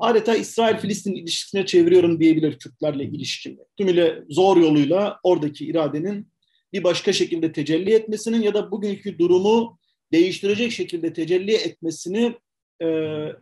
[0.00, 3.58] Adeta İsrail-Filistin ilişkisine çeviriyorum diyebilir Kürtlerle ilişkimi.
[3.76, 6.28] Tümüyle zor yoluyla oradaki iradenin
[6.72, 9.78] bir başka şekilde tecelli etmesinin ya da bugünkü durumu
[10.12, 12.34] değiştirecek şekilde tecelli etmesini
[12.82, 12.86] e,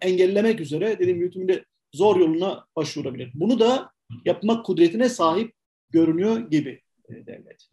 [0.01, 3.31] engellemek üzere dediğim gibi tümüyle zor yoluna başvurabilir.
[3.35, 3.91] Bunu da
[4.25, 5.53] yapmak kudretine sahip
[5.91, 7.69] görünüyor gibi e, devlet.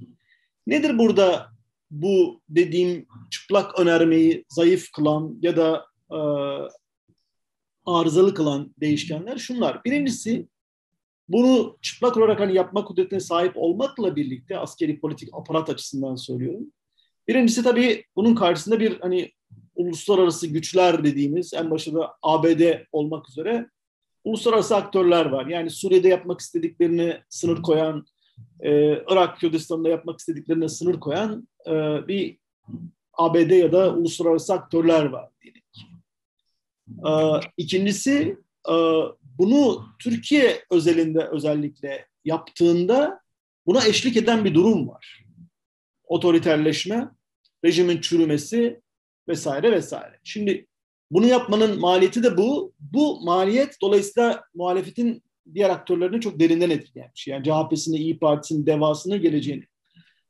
[0.67, 1.54] Nedir burada
[2.01, 6.19] bu dediğim çıplak önermeyi zayıf kılan ya da e,
[7.85, 9.83] arızalı kılan değişkenler şunlar.
[9.85, 10.47] Birincisi
[11.29, 16.71] bunu çıplak olarak hani yapma kudretine sahip olmakla birlikte askeri politik aparat açısından söylüyorum.
[17.27, 19.31] Birincisi tabii bunun karşısında bir hani
[19.75, 23.69] uluslararası güçler dediğimiz en başında ABD olmak üzere
[24.23, 25.45] uluslararası aktörler var.
[25.45, 28.05] Yani Suriye'de yapmak istediklerini sınır koyan,
[28.59, 32.37] e, Irak Kürdistan'da yapmak istediklerine sınır koyan e, bir
[33.13, 35.61] ABD ya da uluslararası aktörler var diyelim.
[37.07, 37.11] E,
[37.57, 38.37] ikincisi
[38.69, 38.75] e,
[39.37, 43.19] bunu Türkiye özelinde özellikle yaptığında
[43.65, 45.25] buna eşlik eden bir durum var.
[46.07, 47.09] otoriterleşme,
[47.65, 48.81] rejimin çürümesi
[49.27, 50.19] vesaire vesaire.
[50.23, 50.67] Şimdi
[51.11, 52.73] bunu yapmanın maliyeti de bu.
[52.79, 55.23] Bu maliyet dolayısıyla muhalefetin
[55.53, 57.33] diğer aktörlerini çok derinden etkileyen bir şey.
[57.33, 59.67] Yani CHP'sini, İyi Partisi'nin devasını, geleceğini.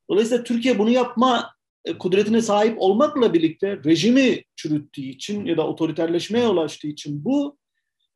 [0.10, 6.48] Dolayısıyla Türkiye bunu yapma e, kudretine sahip olmakla birlikte rejimi çürüttüğü için ya da otoriterleşmeye
[6.48, 7.58] ulaştığı için bu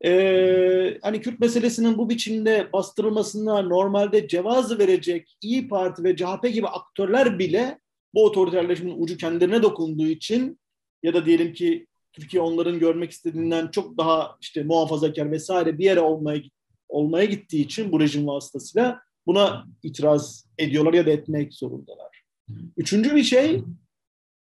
[0.05, 6.67] e, hani Kürt meselesinin bu biçimde bastırılmasına normalde cevaz verecek İyi Parti ve CHP gibi
[6.67, 7.79] aktörler bile
[8.13, 10.59] bu otoriterleşmenin ucu kendilerine dokunduğu için
[11.03, 15.99] ya da diyelim ki Türkiye onların görmek istediğinden çok daha işte muhafazakar vesaire bir yere
[15.99, 16.41] olmaya
[16.89, 22.23] olmaya gittiği için bu rejim vasıtasıyla buna itiraz ediyorlar ya da etmek zorundalar.
[22.77, 23.63] Üçüncü bir şey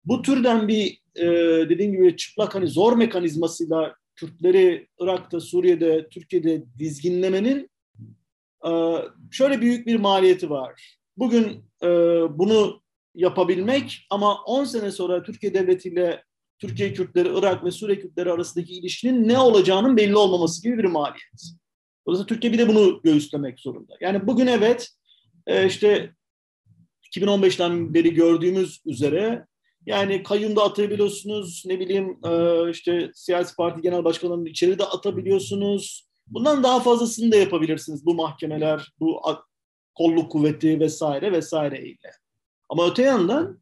[0.04, 1.26] bu türden bir e,
[1.68, 7.70] dediğim gibi çıplak hani zor mekanizmasıyla Kürtleri Irak'ta, Suriye'de, Türkiye'de dizginlemenin
[8.66, 8.70] e,
[9.30, 10.98] şöyle büyük bir maliyeti var.
[11.16, 11.88] Bugün e,
[12.38, 12.82] bunu
[13.14, 16.22] yapabilmek ama 10 sene sonra Türkiye devletiyle
[16.58, 21.56] Türkiye Kürtleri, Irak ve Suriye Kürtleri arasındaki ilişkinin ne olacağının belli olmaması gibi bir maliyet.
[22.06, 23.94] Dolayısıyla Türkiye bir de bunu göğüslemek zorunda.
[24.00, 24.88] Yani bugün evet
[25.46, 26.12] e, işte
[27.16, 29.46] 2015'ten beri gördüğümüz üzere
[29.86, 36.06] yani kayyum da atabiliyorsunuz, ne bileyim e, işte siyasi parti genel başkanlarının içeri de atabiliyorsunuz.
[36.26, 39.20] Bundan daha fazlasını da yapabilirsiniz bu mahkemeler, bu
[39.94, 42.10] kolluk kuvveti vesaire vesaire ile.
[42.68, 43.60] Ama öte yandan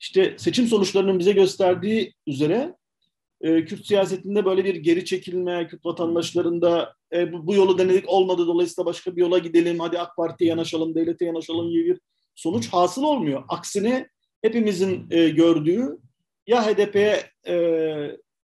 [0.00, 2.74] işte seçim sonuçlarının bize gösterdiği üzere
[3.40, 8.46] e, Kürt siyasetinde böyle bir geri çekilme, Kürt vatandaşlarında e, bu, bu yolu denedik olmadı
[8.46, 12.00] dolayısıyla başka bir yola gidelim, hadi AK Parti'ye yanaşalım, devlete yanaşalım gibi bir
[12.34, 13.44] sonuç hasıl olmuyor.
[13.48, 14.08] Aksine
[14.42, 15.98] hepimizin e, gördüğü
[16.46, 17.56] ya HDP'ye e,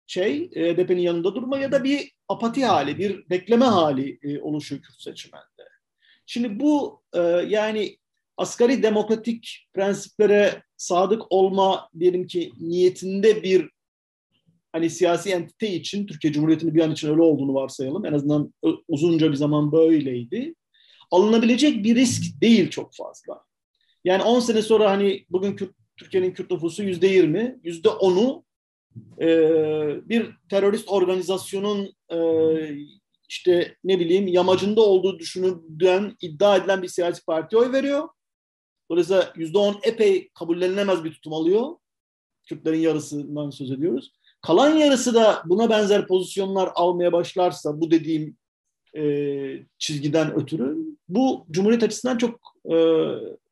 [0.07, 5.01] şey, HDP'nin yanında durma ya da bir apati hali, bir bekleme hali e, oluşuyor Kürt
[5.01, 5.69] seçmende.
[6.27, 7.97] Şimdi bu e, yani
[8.37, 13.71] asgari demokratik prensiplere sadık olma diyelim ki niyetinde bir
[14.73, 18.07] hani siyasi entite için Türkiye Cumhuriyeti'nin bir an için öyle olduğunu varsayalım.
[18.07, 18.55] En azından
[18.89, 20.55] uzunca bir zaman böyleydi.
[21.11, 23.45] Alınabilecek bir risk değil çok fazla.
[24.05, 28.45] Yani 10 sene sonra hani bugün Kürt, Türkiye'nin Kürt nüfusu yüzde 20, yüzde 10'u
[29.21, 29.29] e,
[30.09, 32.19] bir terörist organizasyonun e,
[33.29, 38.09] işte ne bileyim yamacında olduğu düşünülen, iddia edilen bir siyasi parti oy veriyor.
[38.91, 41.77] Dolayısıyla yüzde on epey kabullenilemez bir tutum alıyor.
[42.47, 44.13] Kürtlerin yarısından söz ediyoruz.
[44.43, 48.37] Kalan yarısı da buna benzer pozisyonlar almaya başlarsa bu dediğim
[48.97, 49.03] e,
[49.79, 50.77] çizgiden ötürü
[51.09, 52.75] bu Cumhuriyet açısından çok e,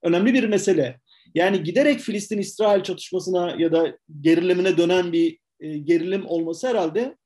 [0.02, 1.00] önemli bir mesele.
[1.34, 7.16] Yani giderek Filistin-İsrail çatışmasına ya da gerilimine dönen bir e, gerilim olması herhalde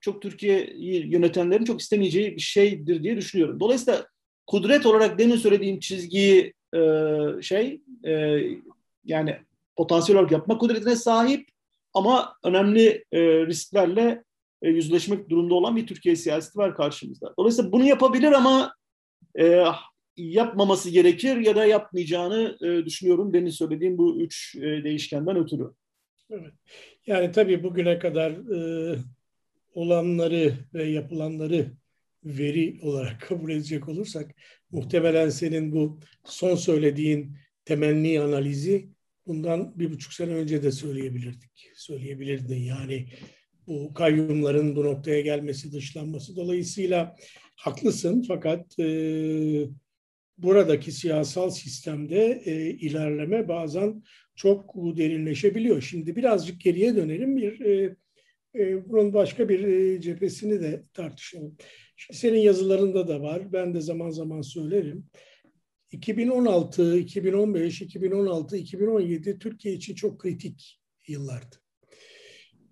[0.00, 0.72] çok Türkiye
[1.06, 3.60] yönetenlerin çok istemeyeceği bir şeydir diye düşünüyorum.
[3.60, 4.06] Dolayısıyla
[4.46, 6.80] kudret olarak demin söylediğim çizgiyi e,
[7.42, 8.40] şey e,
[9.04, 9.36] yani
[9.76, 11.48] potansiyel olarak yapma kudretine sahip
[11.94, 14.24] ama önemli e, risklerle
[14.62, 17.34] e, yüzleşmek durumunda olan bir Türkiye siyaseti var karşımızda.
[17.38, 18.74] Dolayısıyla bunu yapabilir ama
[19.40, 19.64] e,
[20.16, 25.70] yapmaması gerekir ya da yapmayacağını e, düşünüyorum demin söylediğim bu üç e, değişkenden ötürü.
[26.30, 26.52] Evet.
[27.06, 28.98] Yani tabii bugüne kadar e,
[29.74, 31.72] olanları ve yapılanları
[32.24, 34.30] veri olarak kabul edecek olursak
[34.70, 38.88] muhtemelen senin bu son söylediğin temenni analizi
[39.26, 41.70] bundan bir buçuk sene önce de söyleyebilirdik.
[41.74, 43.06] Söyleyebilirdin yani
[43.66, 46.36] bu kayyumların bu noktaya gelmesi, dışlanması.
[46.36, 47.16] Dolayısıyla
[47.56, 48.86] haklısın fakat e,
[50.38, 54.02] buradaki siyasal sistemde e, ilerleme bazen
[54.36, 55.80] çok derinleşebiliyor.
[55.82, 57.36] Şimdi birazcık geriye dönelim.
[57.36, 57.96] Bir e,
[58.54, 61.56] e, bunun başka bir e, cephesini de tartışalım.
[61.96, 63.52] Şimdi senin yazılarında da var.
[63.52, 65.06] Ben de zaman zaman söylerim.
[65.92, 71.56] 2016, 2015, 2016, 2017 Türkiye için çok kritik yıllardı.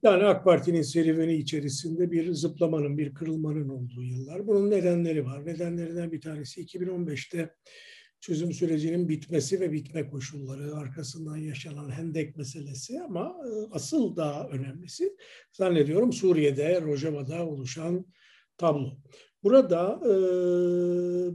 [0.02, 4.46] Yani AK Parti'nin serüveni içerisinde bir zıplamanın, bir kırılmanın olduğu yıllar.
[4.46, 5.46] Bunun nedenleri var.
[5.46, 7.54] Nedenlerinden bir tanesi 2015'te
[8.20, 15.16] çözüm sürecinin bitmesi ve bitme koşulları, arkasından yaşanan hendek meselesi ama e, asıl daha önemlisi
[15.52, 18.06] zannediyorum Suriye'de, Rojava'da oluşan
[18.56, 18.96] tablo.
[19.42, 20.10] Burada e,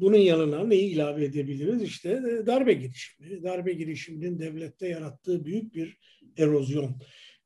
[0.02, 1.82] bunun yanına neyi ilave edebiliriz?
[1.82, 3.44] İşte e, darbe girişimi.
[3.44, 5.98] Darbe girişiminin devlette yarattığı büyük bir
[6.38, 7.02] erozyon.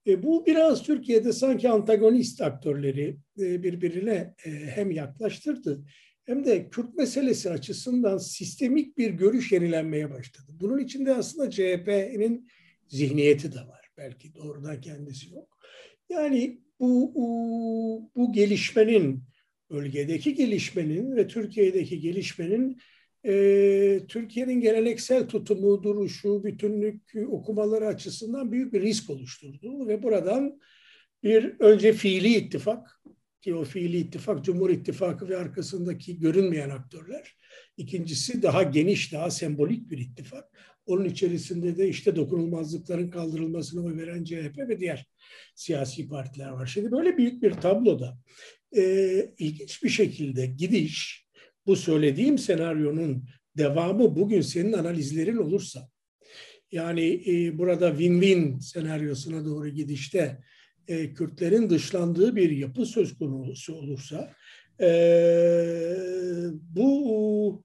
[0.07, 5.83] E, bu biraz Türkiye'de sanki antagonist aktörleri e, birbirine e, hem yaklaştırdı
[6.27, 10.47] hem de Kürt meselesi açısından sistemik bir görüş yenilenmeye başladı.
[10.49, 12.47] Bunun içinde aslında CHP'nin
[12.87, 13.89] zihniyeti de var.
[13.97, 15.57] Belki doğrudan kendisi yok.
[16.09, 19.23] Yani bu, bu, bu gelişmenin,
[19.71, 22.77] bölgedeki gelişmenin ve Türkiye'deki gelişmenin
[23.25, 30.59] e, Türkiye'nin geleneksel tutumu, duruşu, bütünlük okumaları açısından büyük bir risk oluşturdu ve buradan
[31.23, 33.01] bir önce fiili ittifak
[33.41, 37.35] ki o fiili ittifak Cumhur İttifakı ve arkasındaki görünmeyen aktörler.
[37.77, 40.45] İkincisi daha geniş, daha sembolik bir ittifak.
[40.85, 45.07] Onun içerisinde de işte dokunulmazlıkların kaldırılmasını oy veren CHP ve diğer
[45.55, 46.65] siyasi partiler var.
[46.65, 48.17] Şimdi böyle büyük bir tabloda
[48.77, 51.27] e, ilginç bir şekilde gidiş
[51.65, 55.89] bu söylediğim senaryonun devamı bugün senin analizlerin olursa
[56.71, 60.43] yani e, burada win-win senaryosuna doğru gidişte
[60.87, 64.33] e, Kürtlerin dışlandığı bir yapı söz konusu olursa
[64.81, 64.89] e,
[66.61, 67.63] bu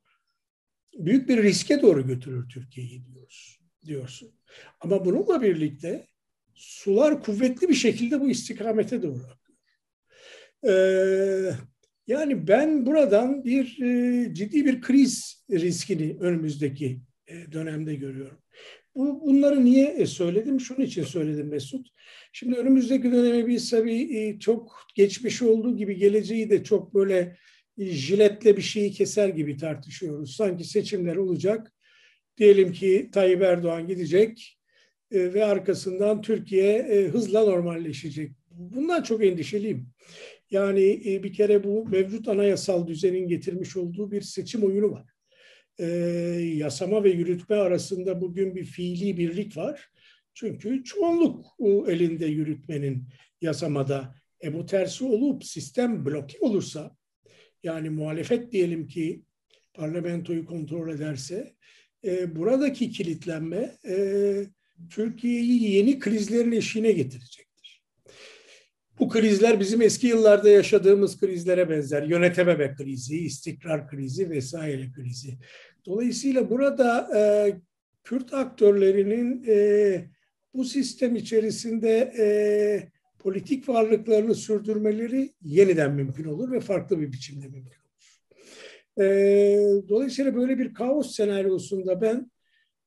[0.98, 4.30] büyük bir riske doğru götürür Türkiye'yi diyoruz diyorsun.
[4.80, 6.06] Ama bununla birlikte
[6.54, 9.41] sular kuvvetli bir şekilde bu istikamete doğru
[12.06, 18.38] yani ben buradan bir e, ciddi bir kriz riskini önümüzdeki e, dönemde görüyorum.
[18.94, 20.60] Bu, bunları niye e, söyledim?
[20.60, 21.86] Şunun için söyledim Mesut.
[22.32, 27.36] Şimdi önümüzdeki dönemi biz tabii çok geçmiş olduğu gibi geleceği de çok böyle
[27.78, 30.36] jiletle bir şeyi keser gibi tartışıyoruz.
[30.36, 31.72] Sanki seçimler olacak.
[32.38, 34.58] Diyelim ki Tayyip Erdoğan gidecek
[35.12, 36.82] ve arkasından Türkiye
[37.12, 38.32] hızla normalleşecek.
[38.50, 39.88] Bundan çok endişeliyim.
[40.53, 45.12] Yani bir kere bu mevcut anayasal düzenin getirmiş olduğu bir seçim oyunu var
[45.78, 45.86] e,
[46.57, 49.90] yasama ve yürütme arasında bugün bir fiili birlik var.
[50.34, 51.46] Çünkü çoğunluk
[51.88, 53.09] elinde yürütmenin
[53.40, 54.14] yasamada.
[54.44, 56.96] E bu tersi olup sistem bloke olursa
[57.62, 59.22] yani muhalefet diyelim ki
[59.74, 61.55] parlamentoyu kontrol ederse
[62.05, 63.96] e, buradaki kilitlenme e,
[64.90, 67.51] Türkiye'yi yeni krizlerin eşiğine getirecek.
[69.03, 72.03] Bu krizler bizim eski yıllarda yaşadığımız krizlere benzer.
[72.03, 75.38] Yönetememe krizi, istikrar krizi vesaire krizi.
[75.86, 77.53] Dolayısıyla burada e,
[78.05, 80.05] Kürt aktörlerinin e,
[80.55, 82.26] bu sistem içerisinde e,
[83.18, 88.20] politik varlıklarını sürdürmeleri yeniden mümkün olur ve farklı bir biçimde mümkün olur.
[89.00, 89.09] E,
[89.88, 92.30] dolayısıyla böyle bir kaos senaryosunda ben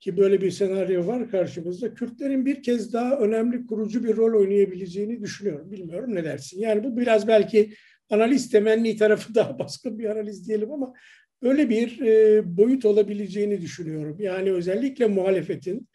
[0.06, 1.93] ki böyle bir senaryo var karşımızda.
[1.93, 5.72] Kürtlerin bir kez daha önemli kurucu bir rol oynayabileceğini düşünüyorum.
[5.72, 6.60] Bilmiyorum ne dersin?
[6.60, 7.74] Yani bu biraz belki
[8.10, 10.93] analiz temenni tarafı daha baskın bir analiz diyelim ama
[11.41, 14.18] öyle bir e, boyut olabileceğini düşünüyorum.
[14.20, 15.88] Yani özellikle muhalefetin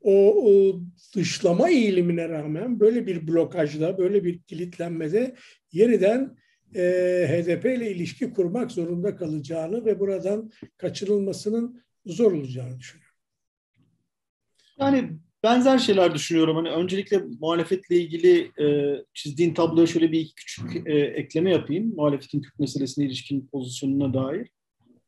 [0.00, 0.12] o,
[0.50, 0.80] o
[1.16, 5.34] dışlama eğilimine rağmen böyle bir blokajda, böyle bir kilitlenmede
[5.72, 6.36] yeniden
[6.74, 6.82] e,
[7.28, 13.03] HDP ile ilişki kurmak zorunda kalacağını ve buradan kaçınılmasının zor olacağını düşünüyorum.
[14.78, 15.10] Yani
[15.42, 16.56] benzer şeyler düşünüyorum.
[16.56, 21.92] Hani öncelikle muhalefetle ilgili e, çizdiğin tabloya şöyle bir iki küçük e, ekleme yapayım.
[21.96, 24.48] Muhalefetin Kürt meselesine ilişkin pozisyonuna dair.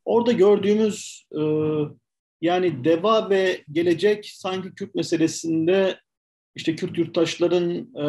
[0.05, 1.43] Orada gördüğümüz e,
[2.41, 6.01] yani deva ve gelecek sanki Kürt meselesinde
[6.55, 8.07] işte Kürt yurttaşların e,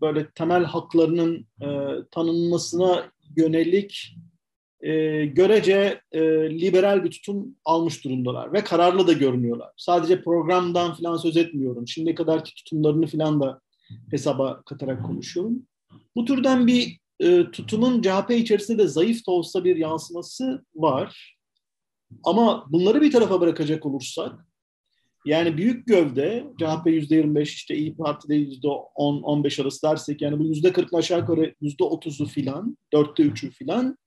[0.00, 1.68] böyle temel haklarının e,
[2.10, 4.16] tanınmasına yönelik
[4.80, 6.20] e, görece e,
[6.60, 9.70] liberal bir tutum almış durumdalar ve kararlı da görünüyorlar.
[9.76, 11.88] Sadece programdan falan söz etmiyorum.
[11.88, 13.60] Şimdiye kadarki tutumlarını falan da
[14.10, 15.62] hesaba katarak konuşuyorum.
[16.16, 21.36] Bu türden bir e, tutumun CHP içerisinde de zayıf da olsa bir yansıması var.
[22.24, 24.46] Ama bunları bir tarafa bırakacak olursak,
[25.26, 30.44] yani büyük gövde, CHP yüzde 25, işte İyi Parti'de yüzde 10-15 arası dersek, yani bu
[30.44, 33.98] yüzde 40'ın aşağı yukarı yüzde 30'u filan, dörtte üçü filan,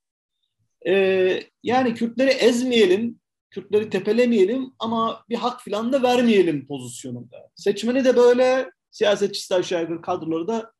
[0.87, 3.19] e, yani Kürtleri ezmeyelim,
[3.51, 7.49] Kürtleri tepelemeyelim ama bir hak filan da vermeyelim pozisyonunda.
[7.55, 10.71] Seçmeni de böyle, siyasetçisi aşağı yukarı kadroları da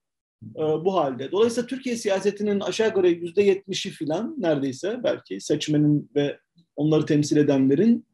[0.55, 1.31] e, bu halde.
[1.31, 6.39] Dolayısıyla Türkiye siyasetinin aşağı yukarı yüzde yetmişi filan neredeyse belki seçmenin ve
[6.75, 8.05] onları temsil edenlerin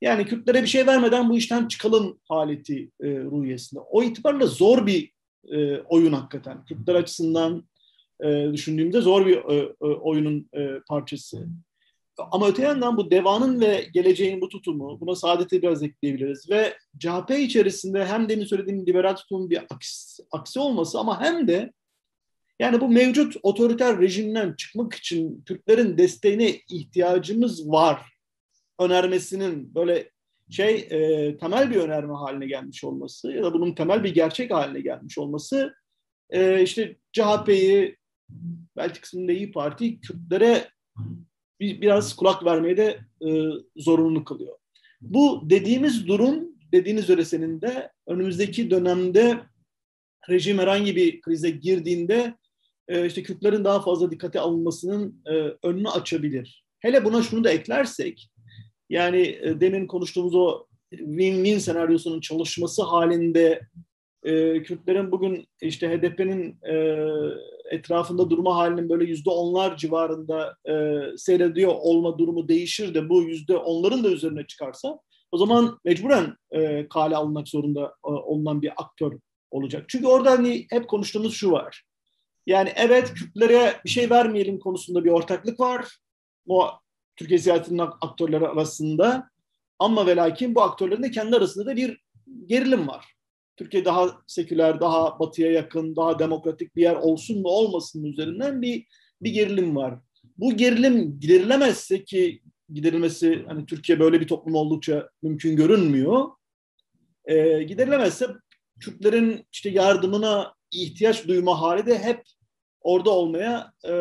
[0.00, 3.80] yani Kürtlere bir şey vermeden bu işten çıkalım haleti e, ruhiyesinde.
[3.80, 5.12] O itibarla zor bir
[5.48, 6.64] e, oyun hakikaten.
[6.64, 7.64] Kürtler açısından
[8.24, 11.46] e, düşündüğümde zor bir e, e, oyunun e, parçası.
[12.30, 16.50] Ama öte yandan bu devanın ve geleceğin bu tutumu, buna saadeti biraz ekleyebiliriz.
[16.50, 21.72] Ve CHP içerisinde hem demin söylediğim liberal tutumun bir aksi, aksi olması ama hem de
[22.58, 28.02] yani bu mevcut otoriter rejimden çıkmak için Türklerin desteğine ihtiyacımız var
[28.78, 30.10] önermesinin böyle
[30.50, 34.80] şey e, temel bir önerme haline gelmiş olması ya da bunun temel bir gerçek haline
[34.80, 35.74] gelmiş olması
[36.30, 37.96] e, işte CHP'yi
[38.76, 40.68] belki kısmında İyi Parti Kürtlere
[41.60, 43.28] bir, biraz kulak vermeye de e,
[43.76, 44.56] zorunlu kılıyor.
[45.00, 49.40] Bu dediğimiz durum dediğiniz senin de önümüzdeki dönemde
[50.28, 52.34] rejim herhangi bir krize girdiğinde
[52.88, 56.64] e, işte Kürtlerin daha fazla dikkate alınmasının e, önünü açabilir.
[56.80, 58.30] Hele buna şunu da eklersek
[58.90, 63.60] Yani e, demin konuştuğumuz o win-win senaryosunun çalışması halinde
[64.24, 66.74] e, Kürtlerin bugün işte HDP'nin e,
[67.70, 73.56] etrafında durma halinin böyle yüzde onlar civarında e, seyrediyor olma durumu değişir de bu yüzde
[73.56, 74.98] onların da üzerine çıkarsa
[75.32, 79.12] o zaman mecburen e, kale alınmak zorunda e, olunan bir aktör
[79.50, 79.84] olacak.
[79.88, 81.84] Çünkü orada hani hep konuştuğumuz şu var.
[82.46, 85.98] Yani evet Kürtlere bir şey vermeyelim konusunda bir ortaklık var.
[86.48, 86.70] O
[87.16, 89.30] Türkiye siyasetinin aktörleri arasında.
[89.78, 92.00] Ama ve lakin bu aktörlerin de kendi arasında da bir
[92.46, 93.14] gerilim var.
[93.60, 98.86] Türkiye daha seküler, daha batıya yakın, daha demokratik bir yer olsun mu olmasın üzerinden bir
[99.22, 99.98] bir gerilim var.
[100.38, 102.42] Bu gerilim giderilemezse ki
[102.72, 106.28] giderilmesi hani Türkiye böyle bir toplum oldukça mümkün görünmüyor.
[107.24, 108.26] E, giderilemezse
[108.80, 112.22] Kürtlerin işte yardımına ihtiyaç duyma hali de hep
[112.80, 113.92] orada olmaya e,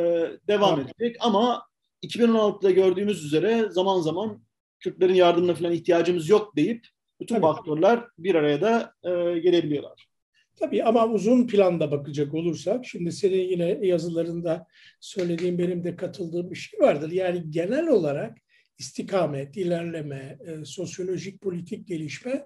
[0.48, 0.92] devam evet.
[1.00, 1.18] edecek.
[1.20, 1.64] Ama
[2.04, 4.44] 2016'da gördüğümüz üzere zaman zaman
[4.80, 6.88] Kürtlerin yardımına falan ihtiyacımız yok deyip
[7.20, 7.46] bütün Tabii.
[7.46, 10.10] faktörler bir araya da e, gelebiliyorlar.
[10.56, 14.68] Tabii ama uzun planda bakacak olursak, şimdi senin yine yazılarında
[15.00, 17.12] söylediğim benim de katıldığım bir şey vardır.
[17.12, 18.38] Yani genel olarak
[18.78, 22.46] istikamet, ilerleme, e, sosyolojik politik gelişme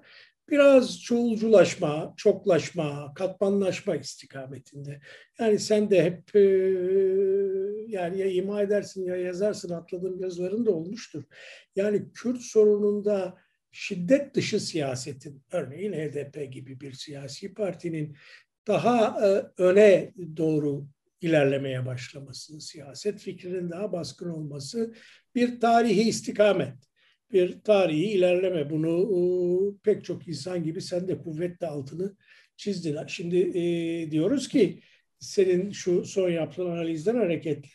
[0.50, 5.00] biraz çoğulculaşma, çoklaşma, katmanlaşma istikametinde.
[5.40, 6.40] Yani sen de hep e,
[7.88, 11.24] yani ya ima edersin ya yazarsın atladığım yazıların da olmuştur.
[11.76, 13.38] Yani Kürt sorununda
[13.74, 18.18] şiddet dışı siyasetin, örneğin HDP gibi bir siyasi partinin
[18.68, 20.88] daha e, öne doğru
[21.22, 24.94] ilerlemeye başlaması, siyaset fikrinin daha baskın olması
[25.36, 26.76] bir tarihi istikamet
[27.32, 28.70] bir tarihi ilerleme.
[28.70, 29.22] Bunu e,
[29.84, 32.16] pek çok insan gibi sen de kuvvetle altını
[32.58, 32.98] çizdin.
[33.08, 34.80] Şimdi e, diyoruz ki
[35.20, 37.70] senin şu son yaptığın analizden hareketle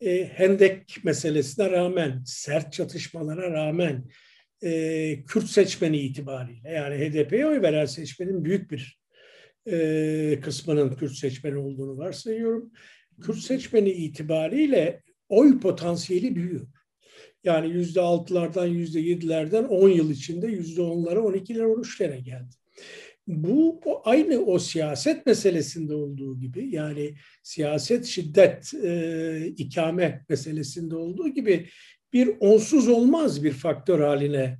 [0.00, 4.04] e, Hendek meselesine rağmen, sert çatışmalara rağmen
[4.62, 8.98] e, Kürt seçmeni itibariyle yani HDP'ye oy veren seçmenin büyük bir
[9.70, 12.72] e, kısmının Kürt seçmeni olduğunu varsayıyorum.
[13.22, 16.66] Kürt seçmeni itibariyle oy potansiyeli büyüyor.
[17.44, 22.54] Yani yüzde altılardan yüzde yedilerden on yıl içinde yüzde onlara on ikiler on üçlere geldi.
[23.26, 31.28] Bu o, aynı o siyaset meselesinde olduğu gibi yani siyaset şiddet e, ikame meselesinde olduğu
[31.28, 31.68] gibi
[32.12, 34.58] bir onsuz olmaz bir faktör haline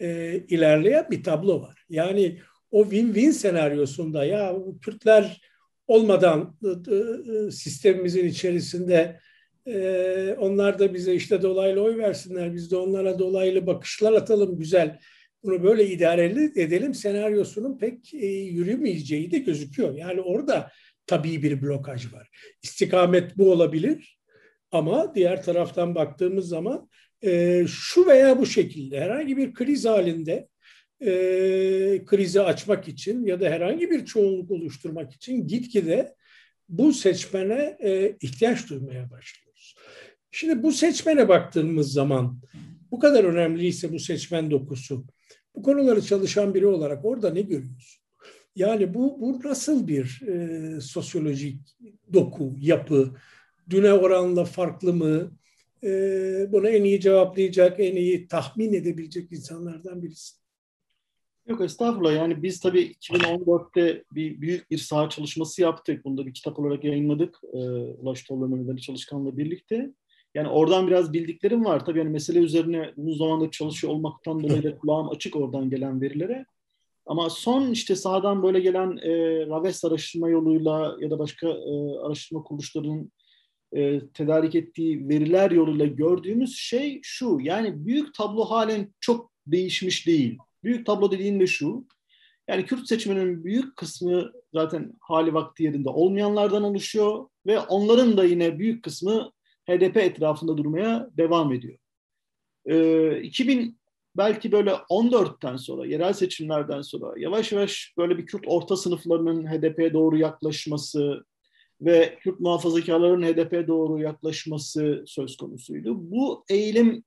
[0.00, 1.84] e, ilerleyen bir tablo var.
[1.88, 2.38] Yani
[2.70, 5.40] o win-win senaryosunda ya Kürtler
[5.86, 9.20] olmadan e, e, sistemimizin içerisinde
[9.66, 12.54] ee, onlar da bize işte dolaylı oy versinler.
[12.54, 14.98] Biz de onlara dolaylı bakışlar atalım güzel.
[15.42, 16.24] Bunu böyle idare
[16.56, 19.94] edelim senaryosunun pek e, yürümeyeceği de gözüküyor.
[19.94, 20.70] Yani orada
[21.06, 22.28] tabii bir blokaj var.
[22.62, 24.18] İstikamet bu olabilir
[24.72, 26.88] ama diğer taraftan baktığımız zaman
[27.24, 30.48] e, şu veya bu şekilde herhangi bir kriz halinde
[31.00, 31.10] e,
[32.06, 36.14] krizi açmak için ya da herhangi bir çoğunluk oluşturmak için gitgide
[36.68, 39.74] bu seçmene e, ihtiyaç duymaya başlıyor.
[40.30, 42.40] Şimdi bu seçmene baktığımız zaman
[42.90, 45.04] bu kadar önemliyse bu seçmen dokusu,
[45.54, 48.02] bu konuları çalışan biri olarak orada ne görüyorsun?
[48.56, 51.60] Yani bu, bu nasıl bir e, sosyolojik
[52.12, 53.14] doku, yapı?
[53.70, 55.30] Düne oranla farklı mı?
[55.84, 55.88] E,
[56.52, 60.42] bunu en iyi cevaplayacak, en iyi tahmin edebilecek insanlardan birisi.
[61.46, 66.04] Yok estağfurullah yani biz tabii 2014'te bir büyük bir saha çalışması yaptık.
[66.04, 67.40] Bunu da bir kitap olarak yayınladık.
[67.52, 67.58] E,
[67.98, 69.90] Ulaş Tolga Çalışkan'la birlikte.
[70.34, 71.84] Yani oradan biraz bildiklerim var.
[71.84, 76.46] Tabii yani mesele üzerine uzun zamandır çalışıyor olmaktan dolayı da kulağım açık oradan gelen verilere.
[77.06, 79.10] Ama son işte sahadan böyle gelen e,
[79.46, 83.12] Raves araştırma yoluyla ya da başka e, araştırma kuruluşlarının
[83.76, 87.38] e, tedarik ettiği veriler yoluyla gördüğümüz şey şu.
[87.42, 90.38] Yani büyük tablo halen çok değişmiş değil.
[90.64, 91.86] Büyük tablo dediğim de şu.
[92.48, 98.58] Yani Kürt seçmenin büyük kısmı zaten hali vakti yerinde olmayanlardan oluşuyor ve onların da yine
[98.58, 99.32] büyük kısmı
[99.70, 101.78] HDP etrafında durmaya devam ediyor.
[102.66, 103.78] Ee, 2000
[104.16, 109.92] belki böyle 14'ten sonra, yerel seçimlerden sonra yavaş yavaş böyle bir Kürt orta sınıflarının HDP'ye
[109.92, 111.24] doğru yaklaşması
[111.84, 116.10] ve Kürt muhafazakarların HDP'ye doğru yaklaşması söz konusuydu.
[116.10, 117.04] Bu eğilim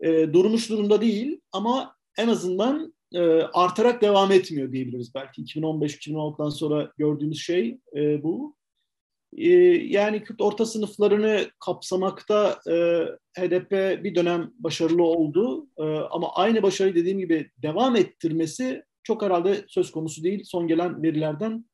[0.00, 5.42] e, durmuş durumda değil ama en azından e, artarak devam etmiyor diyebiliriz belki.
[5.42, 8.56] 2015-2016'dan sonra gördüğümüz şey e, bu.
[9.36, 9.48] Ee,
[9.86, 12.74] yani Kürt orta sınıflarını kapsamakta e,
[13.40, 15.66] HDP bir dönem başarılı oldu.
[15.78, 20.44] E, ama aynı başarıyı dediğim gibi devam ettirmesi çok herhalde söz konusu değil.
[20.44, 21.64] Son gelen verilerden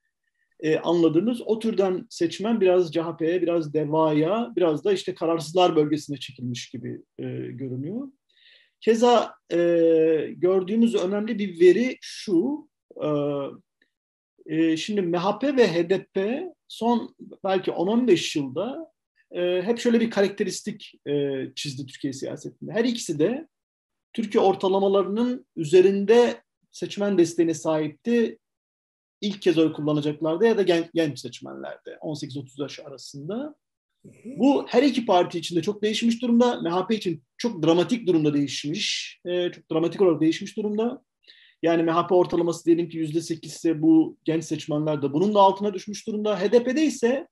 [0.60, 6.70] e, anladığımız o türden seçmen biraz CHP'ye, biraz DEVA'ya, biraz da işte kararsızlar bölgesine çekilmiş
[6.70, 8.08] gibi e, görünüyor.
[8.80, 9.56] Keza e,
[10.36, 12.68] gördüğümüz önemli bir veri şu,
[13.02, 13.08] e,
[14.46, 18.92] e, şimdi MHP ve HDP son belki 10-15 yılda
[19.30, 22.72] e, hep şöyle bir karakteristik e, çizdi Türkiye siyasetinde.
[22.72, 23.48] Her ikisi de
[24.12, 26.42] Türkiye ortalamalarının üzerinde
[26.72, 28.38] seçmen desteğine sahipti.
[29.26, 33.54] İlk kez oy kullanacaklardı ya da genç, genç seçmenlerde 18-30 yaş arasında.
[34.24, 36.60] Bu her iki parti için de çok değişmiş durumda.
[36.60, 39.18] MHP için çok dramatik durumda değişmiş.
[39.24, 41.02] E, çok dramatik olarak değişmiş durumda.
[41.62, 45.74] Yani MHP ortalaması diyelim ki yüzde sekiz ise bu genç seçmenler de bunun da altına
[45.74, 46.40] düşmüş durumda.
[46.40, 47.28] HDP'de ise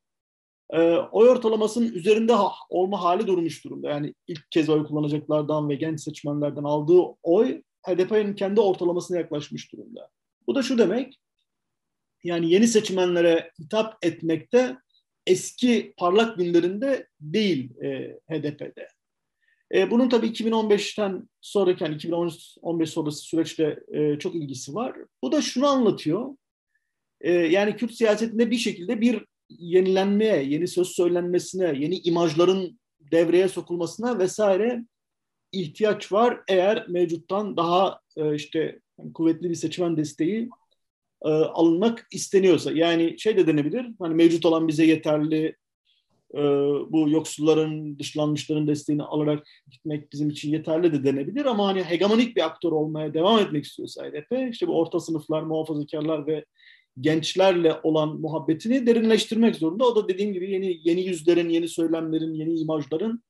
[0.70, 3.88] e, oy ortalamasının üzerinde ha, olma hali durmuş durumda.
[3.88, 10.10] Yani ilk kez oy kullanacaklardan ve genç seçmenlerden aldığı oy HDP'nin kendi ortalamasına yaklaşmış durumda.
[10.46, 11.18] Bu da şu demek,
[12.24, 14.76] yani yeni seçmenlere hitap etmekte
[15.26, 18.88] eski parlak günlerinde değil e, HDP'de.
[19.74, 24.96] E, bunun tabii 2015'ten sonraki, yani 2015 sonrası süreçte e, çok ilgisi var.
[25.22, 26.36] Bu da şunu anlatıyor,
[27.20, 34.18] e, yani Kürt siyasetinde bir şekilde bir yenilenmeye, yeni söz söylenmesine, yeni imajların devreye sokulmasına
[34.18, 34.84] vesaire
[35.52, 40.48] ihtiyaç var eğer mevcuttan daha e, işte yani kuvvetli bir seçmen desteği
[41.24, 42.72] e, alınmak isteniyorsa.
[42.72, 45.56] Yani şey de denebilir, hani mevcut olan bize yeterli
[46.34, 46.42] e,
[46.90, 52.46] bu yoksulların, dışlanmışların desteğini alarak gitmek bizim için yeterli de denebilir ama hani hegemonik bir
[52.46, 56.44] aktör olmaya devam etmek istiyorsa HDP, işte bu orta sınıflar, muhafazakarlar ve
[57.00, 59.84] gençlerle olan muhabbetini derinleştirmek zorunda.
[59.84, 63.22] O da dediğim gibi yeni yeni yüzlerin, yeni söylemlerin, yeni imajların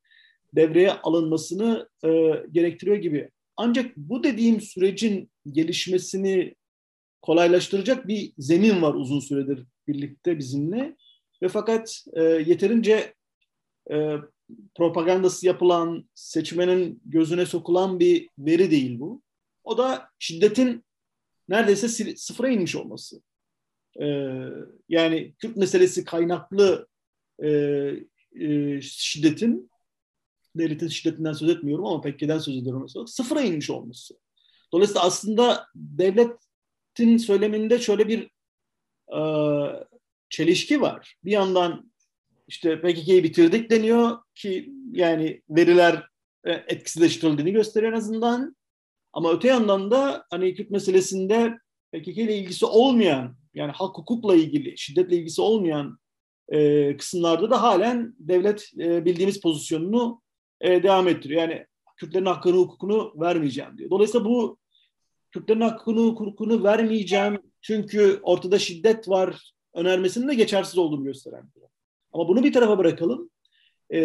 [0.56, 2.08] devreye alınmasını e,
[2.52, 3.30] gerektiriyor gibi.
[3.56, 6.54] Ancak bu dediğim sürecin gelişmesini
[7.24, 10.96] kolaylaştıracak bir zemin var uzun süredir birlikte bizimle.
[11.42, 13.14] Ve fakat e, yeterince
[13.90, 14.16] e,
[14.74, 19.22] propagandası yapılan, seçmenin gözüne sokulan bir veri değil bu.
[19.64, 20.84] O da şiddetin
[21.48, 23.22] neredeyse sıfıra inmiş olması.
[24.00, 24.06] E,
[24.88, 26.86] yani Kürt meselesi kaynaklı
[27.42, 27.48] e,
[28.40, 29.70] e, şiddetin,
[30.56, 34.14] devletin şiddetinden söz etmiyorum ama PKK'den söz ediyorum mesela, sıfıra inmiş olması.
[34.72, 35.66] Dolayısıyla aslında
[36.98, 38.30] devletin söyleminde şöyle bir
[39.16, 39.20] e,
[40.28, 41.16] çelişki var.
[41.24, 41.92] Bir yandan
[42.48, 46.08] işte PKK'yı bitirdik deniyor ki yani veriler
[46.44, 48.56] e, etkisizleştirildiğini gösteriyor en azından.
[49.12, 51.58] Ama öte yandan da hani Kürt meselesinde
[51.92, 55.98] PKK ile ilgisi olmayan yani hak hukukla ilgili, şiddetle ilgisi olmayan
[56.48, 60.22] e, kısımlarda da halen devlet e, bildiğimiz pozisyonunu
[60.60, 61.42] e, devam ettiriyor.
[61.42, 61.66] Yani
[61.96, 63.90] Kürtlerin hakkını, hukukunu vermeyeceğim diyor.
[63.90, 64.58] Dolayısıyla bu
[65.34, 71.50] Kürtlerin hakkını, hukukunu vermeyeceğim çünkü ortada şiddet var önermesinin de geçersiz olduğunu gösteren.
[72.12, 73.30] Ama bunu bir tarafa bırakalım.
[73.90, 74.00] E,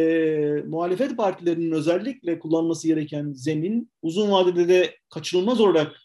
[0.67, 5.95] muhalefet partilerinin özellikle kullanması gereken zemin uzun vadede de kaçınılmaz olarak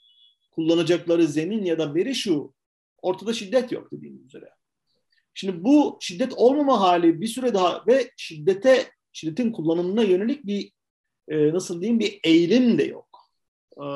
[0.51, 2.55] kullanacakları zemin ya da veri şu
[3.03, 4.49] ortada şiddet yok dediğim üzere.
[5.35, 10.73] Şimdi bu şiddet olmama hali bir süre daha ve şiddete şiddetin kullanımına yönelik bir
[11.29, 13.04] e, nasıl diyeyim bir eğilim de yok.
[13.77, 13.87] E,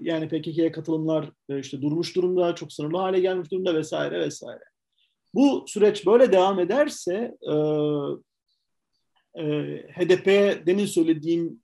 [0.00, 4.64] yani PKK'ya katılımlar e, işte durmuş durumda, çok sınırlı hale gelmiş durumda vesaire vesaire.
[5.34, 7.54] Bu süreç böyle devam ederse e,
[9.42, 9.44] e,
[9.92, 10.26] HDP
[10.66, 11.60] demin söylediğim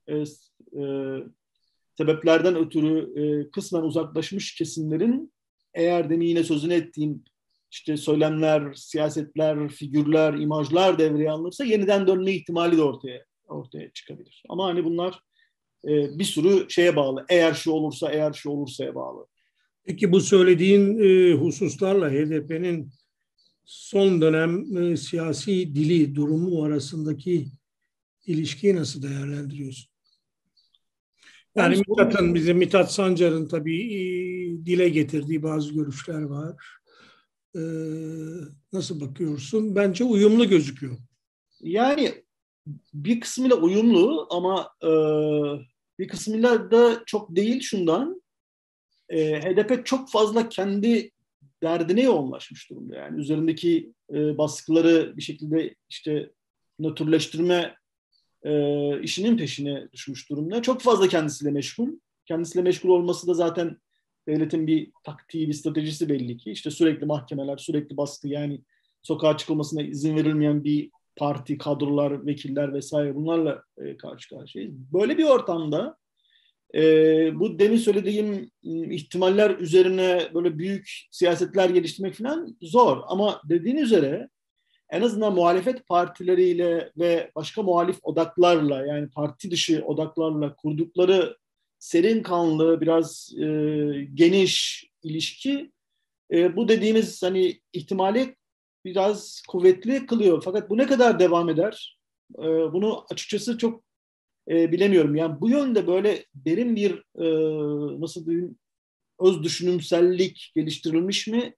[1.96, 5.32] sebeplerden ötürü kısmen uzaklaşmış kesimlerin
[5.74, 7.24] eğer demin yine sözünü ettiğim
[7.70, 14.42] işte söylemler, siyasetler, figürler, imajlar devreye alınırsa yeniden dönme ihtimali de ortaya ortaya çıkabilir.
[14.48, 15.20] Ama hani bunlar
[15.88, 17.24] e, bir sürü şeye bağlı.
[17.28, 19.26] Eğer şu olursa, eğer şu olursa'ya bağlı.
[19.84, 22.90] Peki bu söylediğin e, hususlarla HDP'nin
[23.64, 27.48] son dönem e, siyasi dili, durumu arasındaki
[28.26, 29.90] ilişkiyi nasıl değerlendiriyorsun?
[31.54, 34.00] Yani Mithat'ın, bizim Mithat Sancar'ın tabii e,
[34.66, 36.56] dile getirdiği bazı görüşler var.
[37.56, 37.60] Ee,
[38.72, 39.76] nasıl bakıyorsun?
[39.76, 40.96] Bence uyumlu gözüküyor.
[41.60, 42.24] Yani
[42.94, 44.90] bir kısmıyla uyumlu ama e,
[45.98, 48.22] bir kısmıyla da çok değil şundan.
[49.08, 51.10] E, HDP çok fazla kendi
[51.62, 52.96] derdine yoğunlaşmış durumda.
[52.96, 56.30] Yani üzerindeki e, baskıları bir şekilde işte
[56.78, 57.76] nötrleştirme
[58.42, 58.52] e,
[59.02, 60.62] işinin peşine düşmüş durumda.
[60.62, 61.88] Çok fazla kendisiyle meşgul.
[62.26, 63.76] Kendisiyle meşgul olması da zaten
[64.28, 66.50] devletin bir taktiği, bir stratejisi belli ki.
[66.50, 68.60] İşte sürekli mahkemeler, sürekli baskı yani
[69.02, 74.74] sokağa çıkılmasına izin verilmeyen bir parti, kadrolar, vekiller vesaire bunlarla e, karşı karşıyayız.
[74.92, 75.96] Böyle bir ortamda
[76.74, 76.80] e,
[77.40, 82.98] bu demin söylediğim ihtimaller üzerine böyle büyük siyasetler geliştirmek falan zor.
[83.06, 84.28] Ama dediğin üzere
[84.90, 91.36] en azından muhalefet partileriyle ve başka muhalif odaklarla yani parti dışı odaklarla kurdukları
[91.78, 93.46] serin kanlı, biraz e,
[94.14, 95.72] geniş ilişki
[96.32, 98.36] e, bu dediğimiz hani ihtimali
[98.84, 100.42] biraz kuvvetli kılıyor.
[100.44, 101.98] Fakat bu ne kadar devam eder?
[102.38, 103.84] E, bunu açıkçası çok
[104.50, 105.14] e, bilemiyorum.
[105.14, 107.26] Yani bu yönde böyle derin bir e,
[108.00, 108.56] nasıl diyeyim
[109.20, 111.54] öz düşünümsellik geliştirilmiş mi?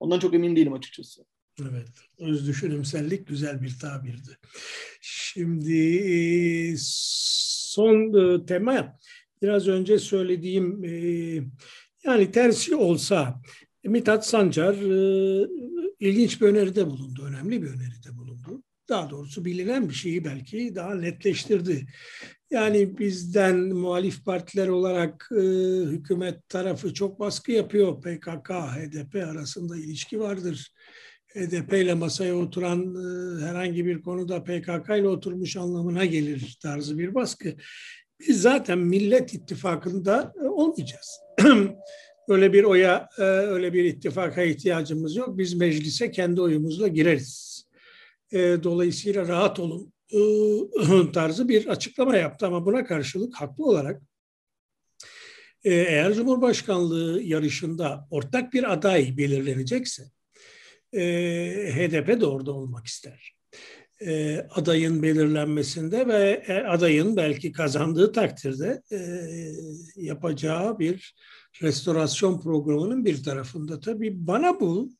[0.00, 1.24] Ondan çok emin değilim açıkçası.
[1.60, 4.38] Evet, öz düşünümsellik güzel bir tabirdi.
[5.00, 8.98] Şimdi e, son e, tema
[9.42, 10.90] biraz önce söylediğim e,
[12.04, 13.40] yani tersi olsa
[13.84, 14.74] Mithat Sancar
[16.00, 18.62] ilginç bir öneride bulundu, önemli bir öneride bulundu.
[18.88, 21.86] Daha doğrusu bilinen bir şeyi belki daha netleştirdi.
[22.50, 25.42] Yani bizden muhalif partiler olarak e,
[25.86, 28.00] hükümet tarafı çok baskı yapıyor.
[28.00, 30.72] PKK, HDP arasında ilişki vardır.
[31.34, 37.14] HDP ile masaya oturan e, herhangi bir konuda PKK ile oturmuş anlamına gelir tarzı bir
[37.14, 37.54] baskı.
[38.20, 41.20] Biz zaten Millet İttifakı'nda e, olmayacağız.
[42.30, 45.38] öyle bir oya, e, öyle bir ittifaka ihtiyacımız yok.
[45.38, 47.64] Biz meclise kendi oyumuzla gireriz.
[48.32, 50.18] E, dolayısıyla rahat olun e,
[51.12, 54.02] tarzı bir açıklama yaptı ama buna karşılık haklı olarak
[55.64, 60.02] eğer Cumhurbaşkanlığı yarışında ortak bir aday belirlenecekse
[61.72, 63.39] HDP de orada olmak ister.
[64.50, 68.82] Adayın belirlenmesinde ve adayın belki kazandığı takdirde
[69.96, 71.14] yapacağı bir
[71.62, 73.80] restorasyon programının bir tarafında.
[73.80, 74.90] Tabii bana bu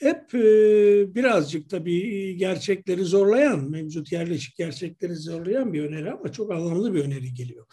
[0.00, 6.94] hep e, birazcık tabii gerçekleri zorlayan, mevcut yerleşik gerçekleri zorlayan bir öneri ama çok anlamlı
[6.94, 7.66] bir öneri geliyor.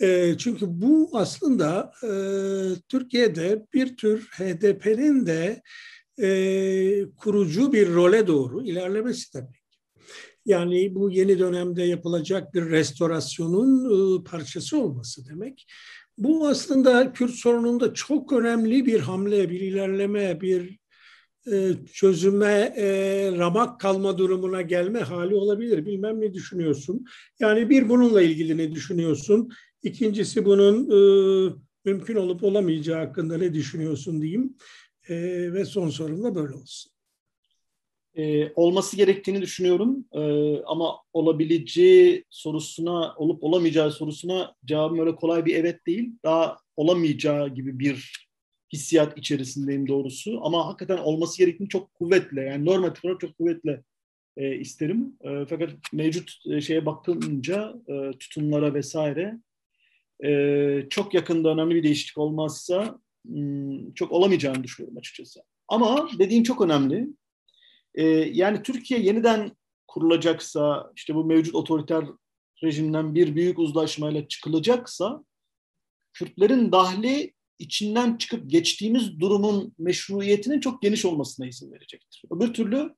[0.00, 2.10] E, çünkü bu aslında e,
[2.88, 5.62] Türkiye'de bir tür HDP'nin de
[7.16, 9.55] kurucu bir role doğru ilerlemesi demek.
[10.46, 15.66] Yani bu yeni dönemde yapılacak bir restorasyonun parçası olması demek.
[16.18, 20.78] Bu aslında Kürt sorununda çok önemli bir hamle, bir ilerleme, bir
[21.52, 22.86] e, çözüme e,
[23.38, 25.86] ramak kalma durumuna gelme hali olabilir.
[25.86, 27.04] Bilmem ne düşünüyorsun.
[27.40, 29.50] Yani bir bununla ilgili ne düşünüyorsun?
[29.82, 30.98] İkincisi bunun e,
[31.84, 34.56] mümkün olup olamayacağı hakkında ne düşünüyorsun diyeyim.
[35.08, 35.16] E,
[35.52, 36.95] ve son sorum da böyle olsun.
[38.16, 45.54] Ee, olması gerektiğini düşünüyorum ee, ama olabileceği sorusuna, olup olamayacağı sorusuna cevabım öyle kolay bir
[45.54, 46.12] evet değil.
[46.24, 48.26] Daha olamayacağı gibi bir
[48.72, 50.40] hissiyat içerisindeyim doğrusu.
[50.42, 53.82] Ama hakikaten olması gerektiğini çok kuvvetle, yani normatif olarak çok kuvvetle
[54.36, 55.16] e, isterim.
[55.20, 59.38] E, fakat mevcut e, şeye bakınca, e, tutumlara vesaire,
[60.24, 65.40] e, çok yakında önemli bir değişiklik olmazsa hmm, çok olamayacağını düşünüyorum açıkçası.
[65.68, 67.08] Ama dediğim çok önemli.
[67.96, 72.04] E, yani Türkiye yeniden kurulacaksa, işte bu mevcut otoriter
[72.62, 75.24] rejimden bir büyük uzlaşmayla çıkılacaksa,
[76.12, 82.22] Kürtlerin dahli içinden çıkıp geçtiğimiz durumun meşruiyetinin çok geniş olmasına izin verecektir.
[82.30, 82.94] Öbür türlü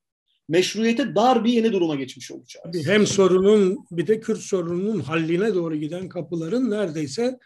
[0.49, 2.86] meşruiyete dar bir yeni duruma geçmiş olacağız.
[2.86, 7.38] Hem sorunun bir de Kürt sorununun halline doğru giden kapıların neredeyse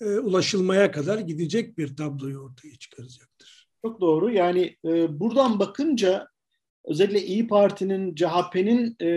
[0.00, 3.68] e, ulaşılmaya kadar gidecek bir tabloyu ortaya çıkaracaktır.
[3.84, 4.30] Çok doğru.
[4.30, 6.28] Yani e, buradan bakınca
[6.88, 9.10] özellikle İyi Parti'nin, CHP'nin e,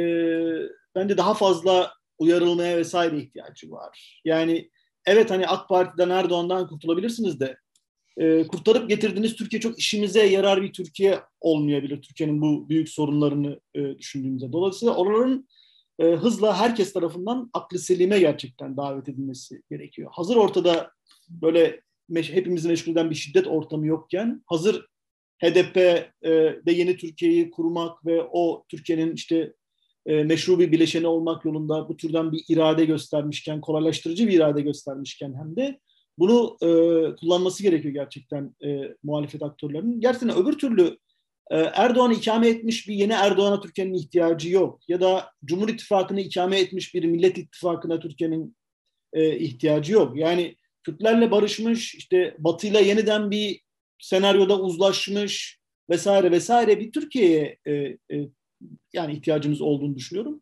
[0.95, 4.21] bence daha fazla uyarılmaya vesaire ihtiyacı var.
[4.25, 4.69] Yani
[5.05, 7.57] evet hani AK Parti'den Erdoğan'dan kurtulabilirsiniz de
[8.17, 12.01] e, kurtarıp getirdiğiniz Türkiye çok işimize yarar bir Türkiye olmayabilir.
[12.01, 14.51] Türkiye'nin bu büyük sorunlarını e, düşündüğümüzde.
[14.53, 15.47] Dolayısıyla oraların
[15.99, 20.11] e, hızla herkes tarafından aklı selime gerçekten davet edilmesi gerekiyor.
[20.13, 20.91] Hazır ortada
[21.29, 24.87] böyle meş, hepimizi meşgul eden bir şiddet ortamı yokken hazır
[25.41, 26.29] HDP e,
[26.65, 29.53] de yeni Türkiye'yi kurmak ve o Türkiye'nin işte
[30.05, 35.33] e, meşru bir bileşeni olmak yolunda bu türden bir irade göstermişken, kolaylaştırıcı bir irade göstermişken
[35.33, 35.79] hem de
[36.17, 36.69] bunu e,
[37.15, 40.01] kullanması gerekiyor gerçekten e, muhalefet aktörlerinin.
[40.01, 40.97] Gerçekten öbür türlü
[41.51, 44.79] e, Erdoğan'ı ikame etmiş bir yeni Erdoğan'a Türkiye'nin ihtiyacı yok.
[44.87, 48.55] Ya da Cumhur İttifakı'nı ikame etmiş bir Millet İttifakı'na Türkiye'nin
[49.13, 50.17] e, ihtiyacı yok.
[50.17, 53.61] Yani Kürtlerle barışmış, işte Batı'yla yeniden bir
[54.01, 58.29] senaryoda uzlaşmış vesaire vesaire bir Türkiye'ye e, e,
[58.93, 60.41] yani ihtiyacımız olduğunu düşünüyorum.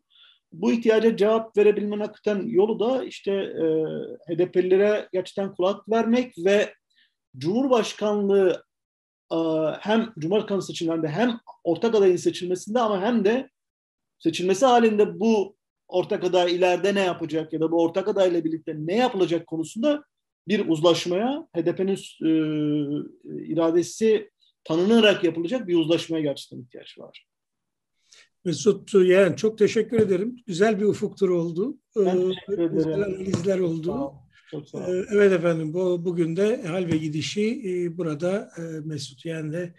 [0.52, 3.64] Bu ihtiyaca cevap verebilmenin hakikaten yolu da işte e,
[4.34, 6.74] HDP'lilere gerçekten kulak vermek ve
[7.38, 8.64] Cumhurbaşkanlığı
[9.32, 9.36] e,
[9.80, 13.50] hem Cumhurbaşkanı seçimlerinde hem ortak adayın seçilmesinde ama hem de
[14.18, 15.56] seçilmesi halinde bu
[15.88, 20.04] ortak aday ileride ne yapacak ya da bu ortak adayla birlikte ne yapılacak konusunda
[20.48, 22.32] bir uzlaşmaya HDP'nin e,
[23.44, 24.30] iradesi
[24.64, 27.26] tanınarak yapılacak bir uzlaşmaya gerçekten ihtiyaç var.
[28.44, 30.36] Mesut yani çok teşekkür ederim.
[30.46, 31.78] Güzel bir ufuk turu oldu.
[31.96, 32.74] Ben teşekkür ederim.
[32.74, 34.12] Güzel analizler oldu.
[34.50, 35.06] Çok sağ olun.
[35.12, 37.62] Evet efendim, bu, bugün de hal ve gidişi
[37.96, 38.50] burada
[38.84, 39.74] Mesut Yen'le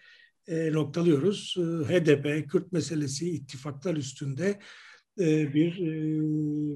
[0.74, 1.56] noktalıyoruz.
[1.88, 4.60] HDP, Kürt meselesi, ittifaklar üstünde
[5.54, 5.80] bir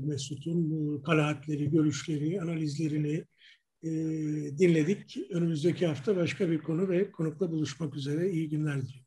[0.05, 3.25] Mesut'un kanaatleri, görüşleri, analizlerini
[4.59, 5.17] dinledik.
[5.31, 8.31] Önümüzdeki hafta başka bir konu ve konukla buluşmak üzere.
[8.31, 9.04] İyi günler diliyorum.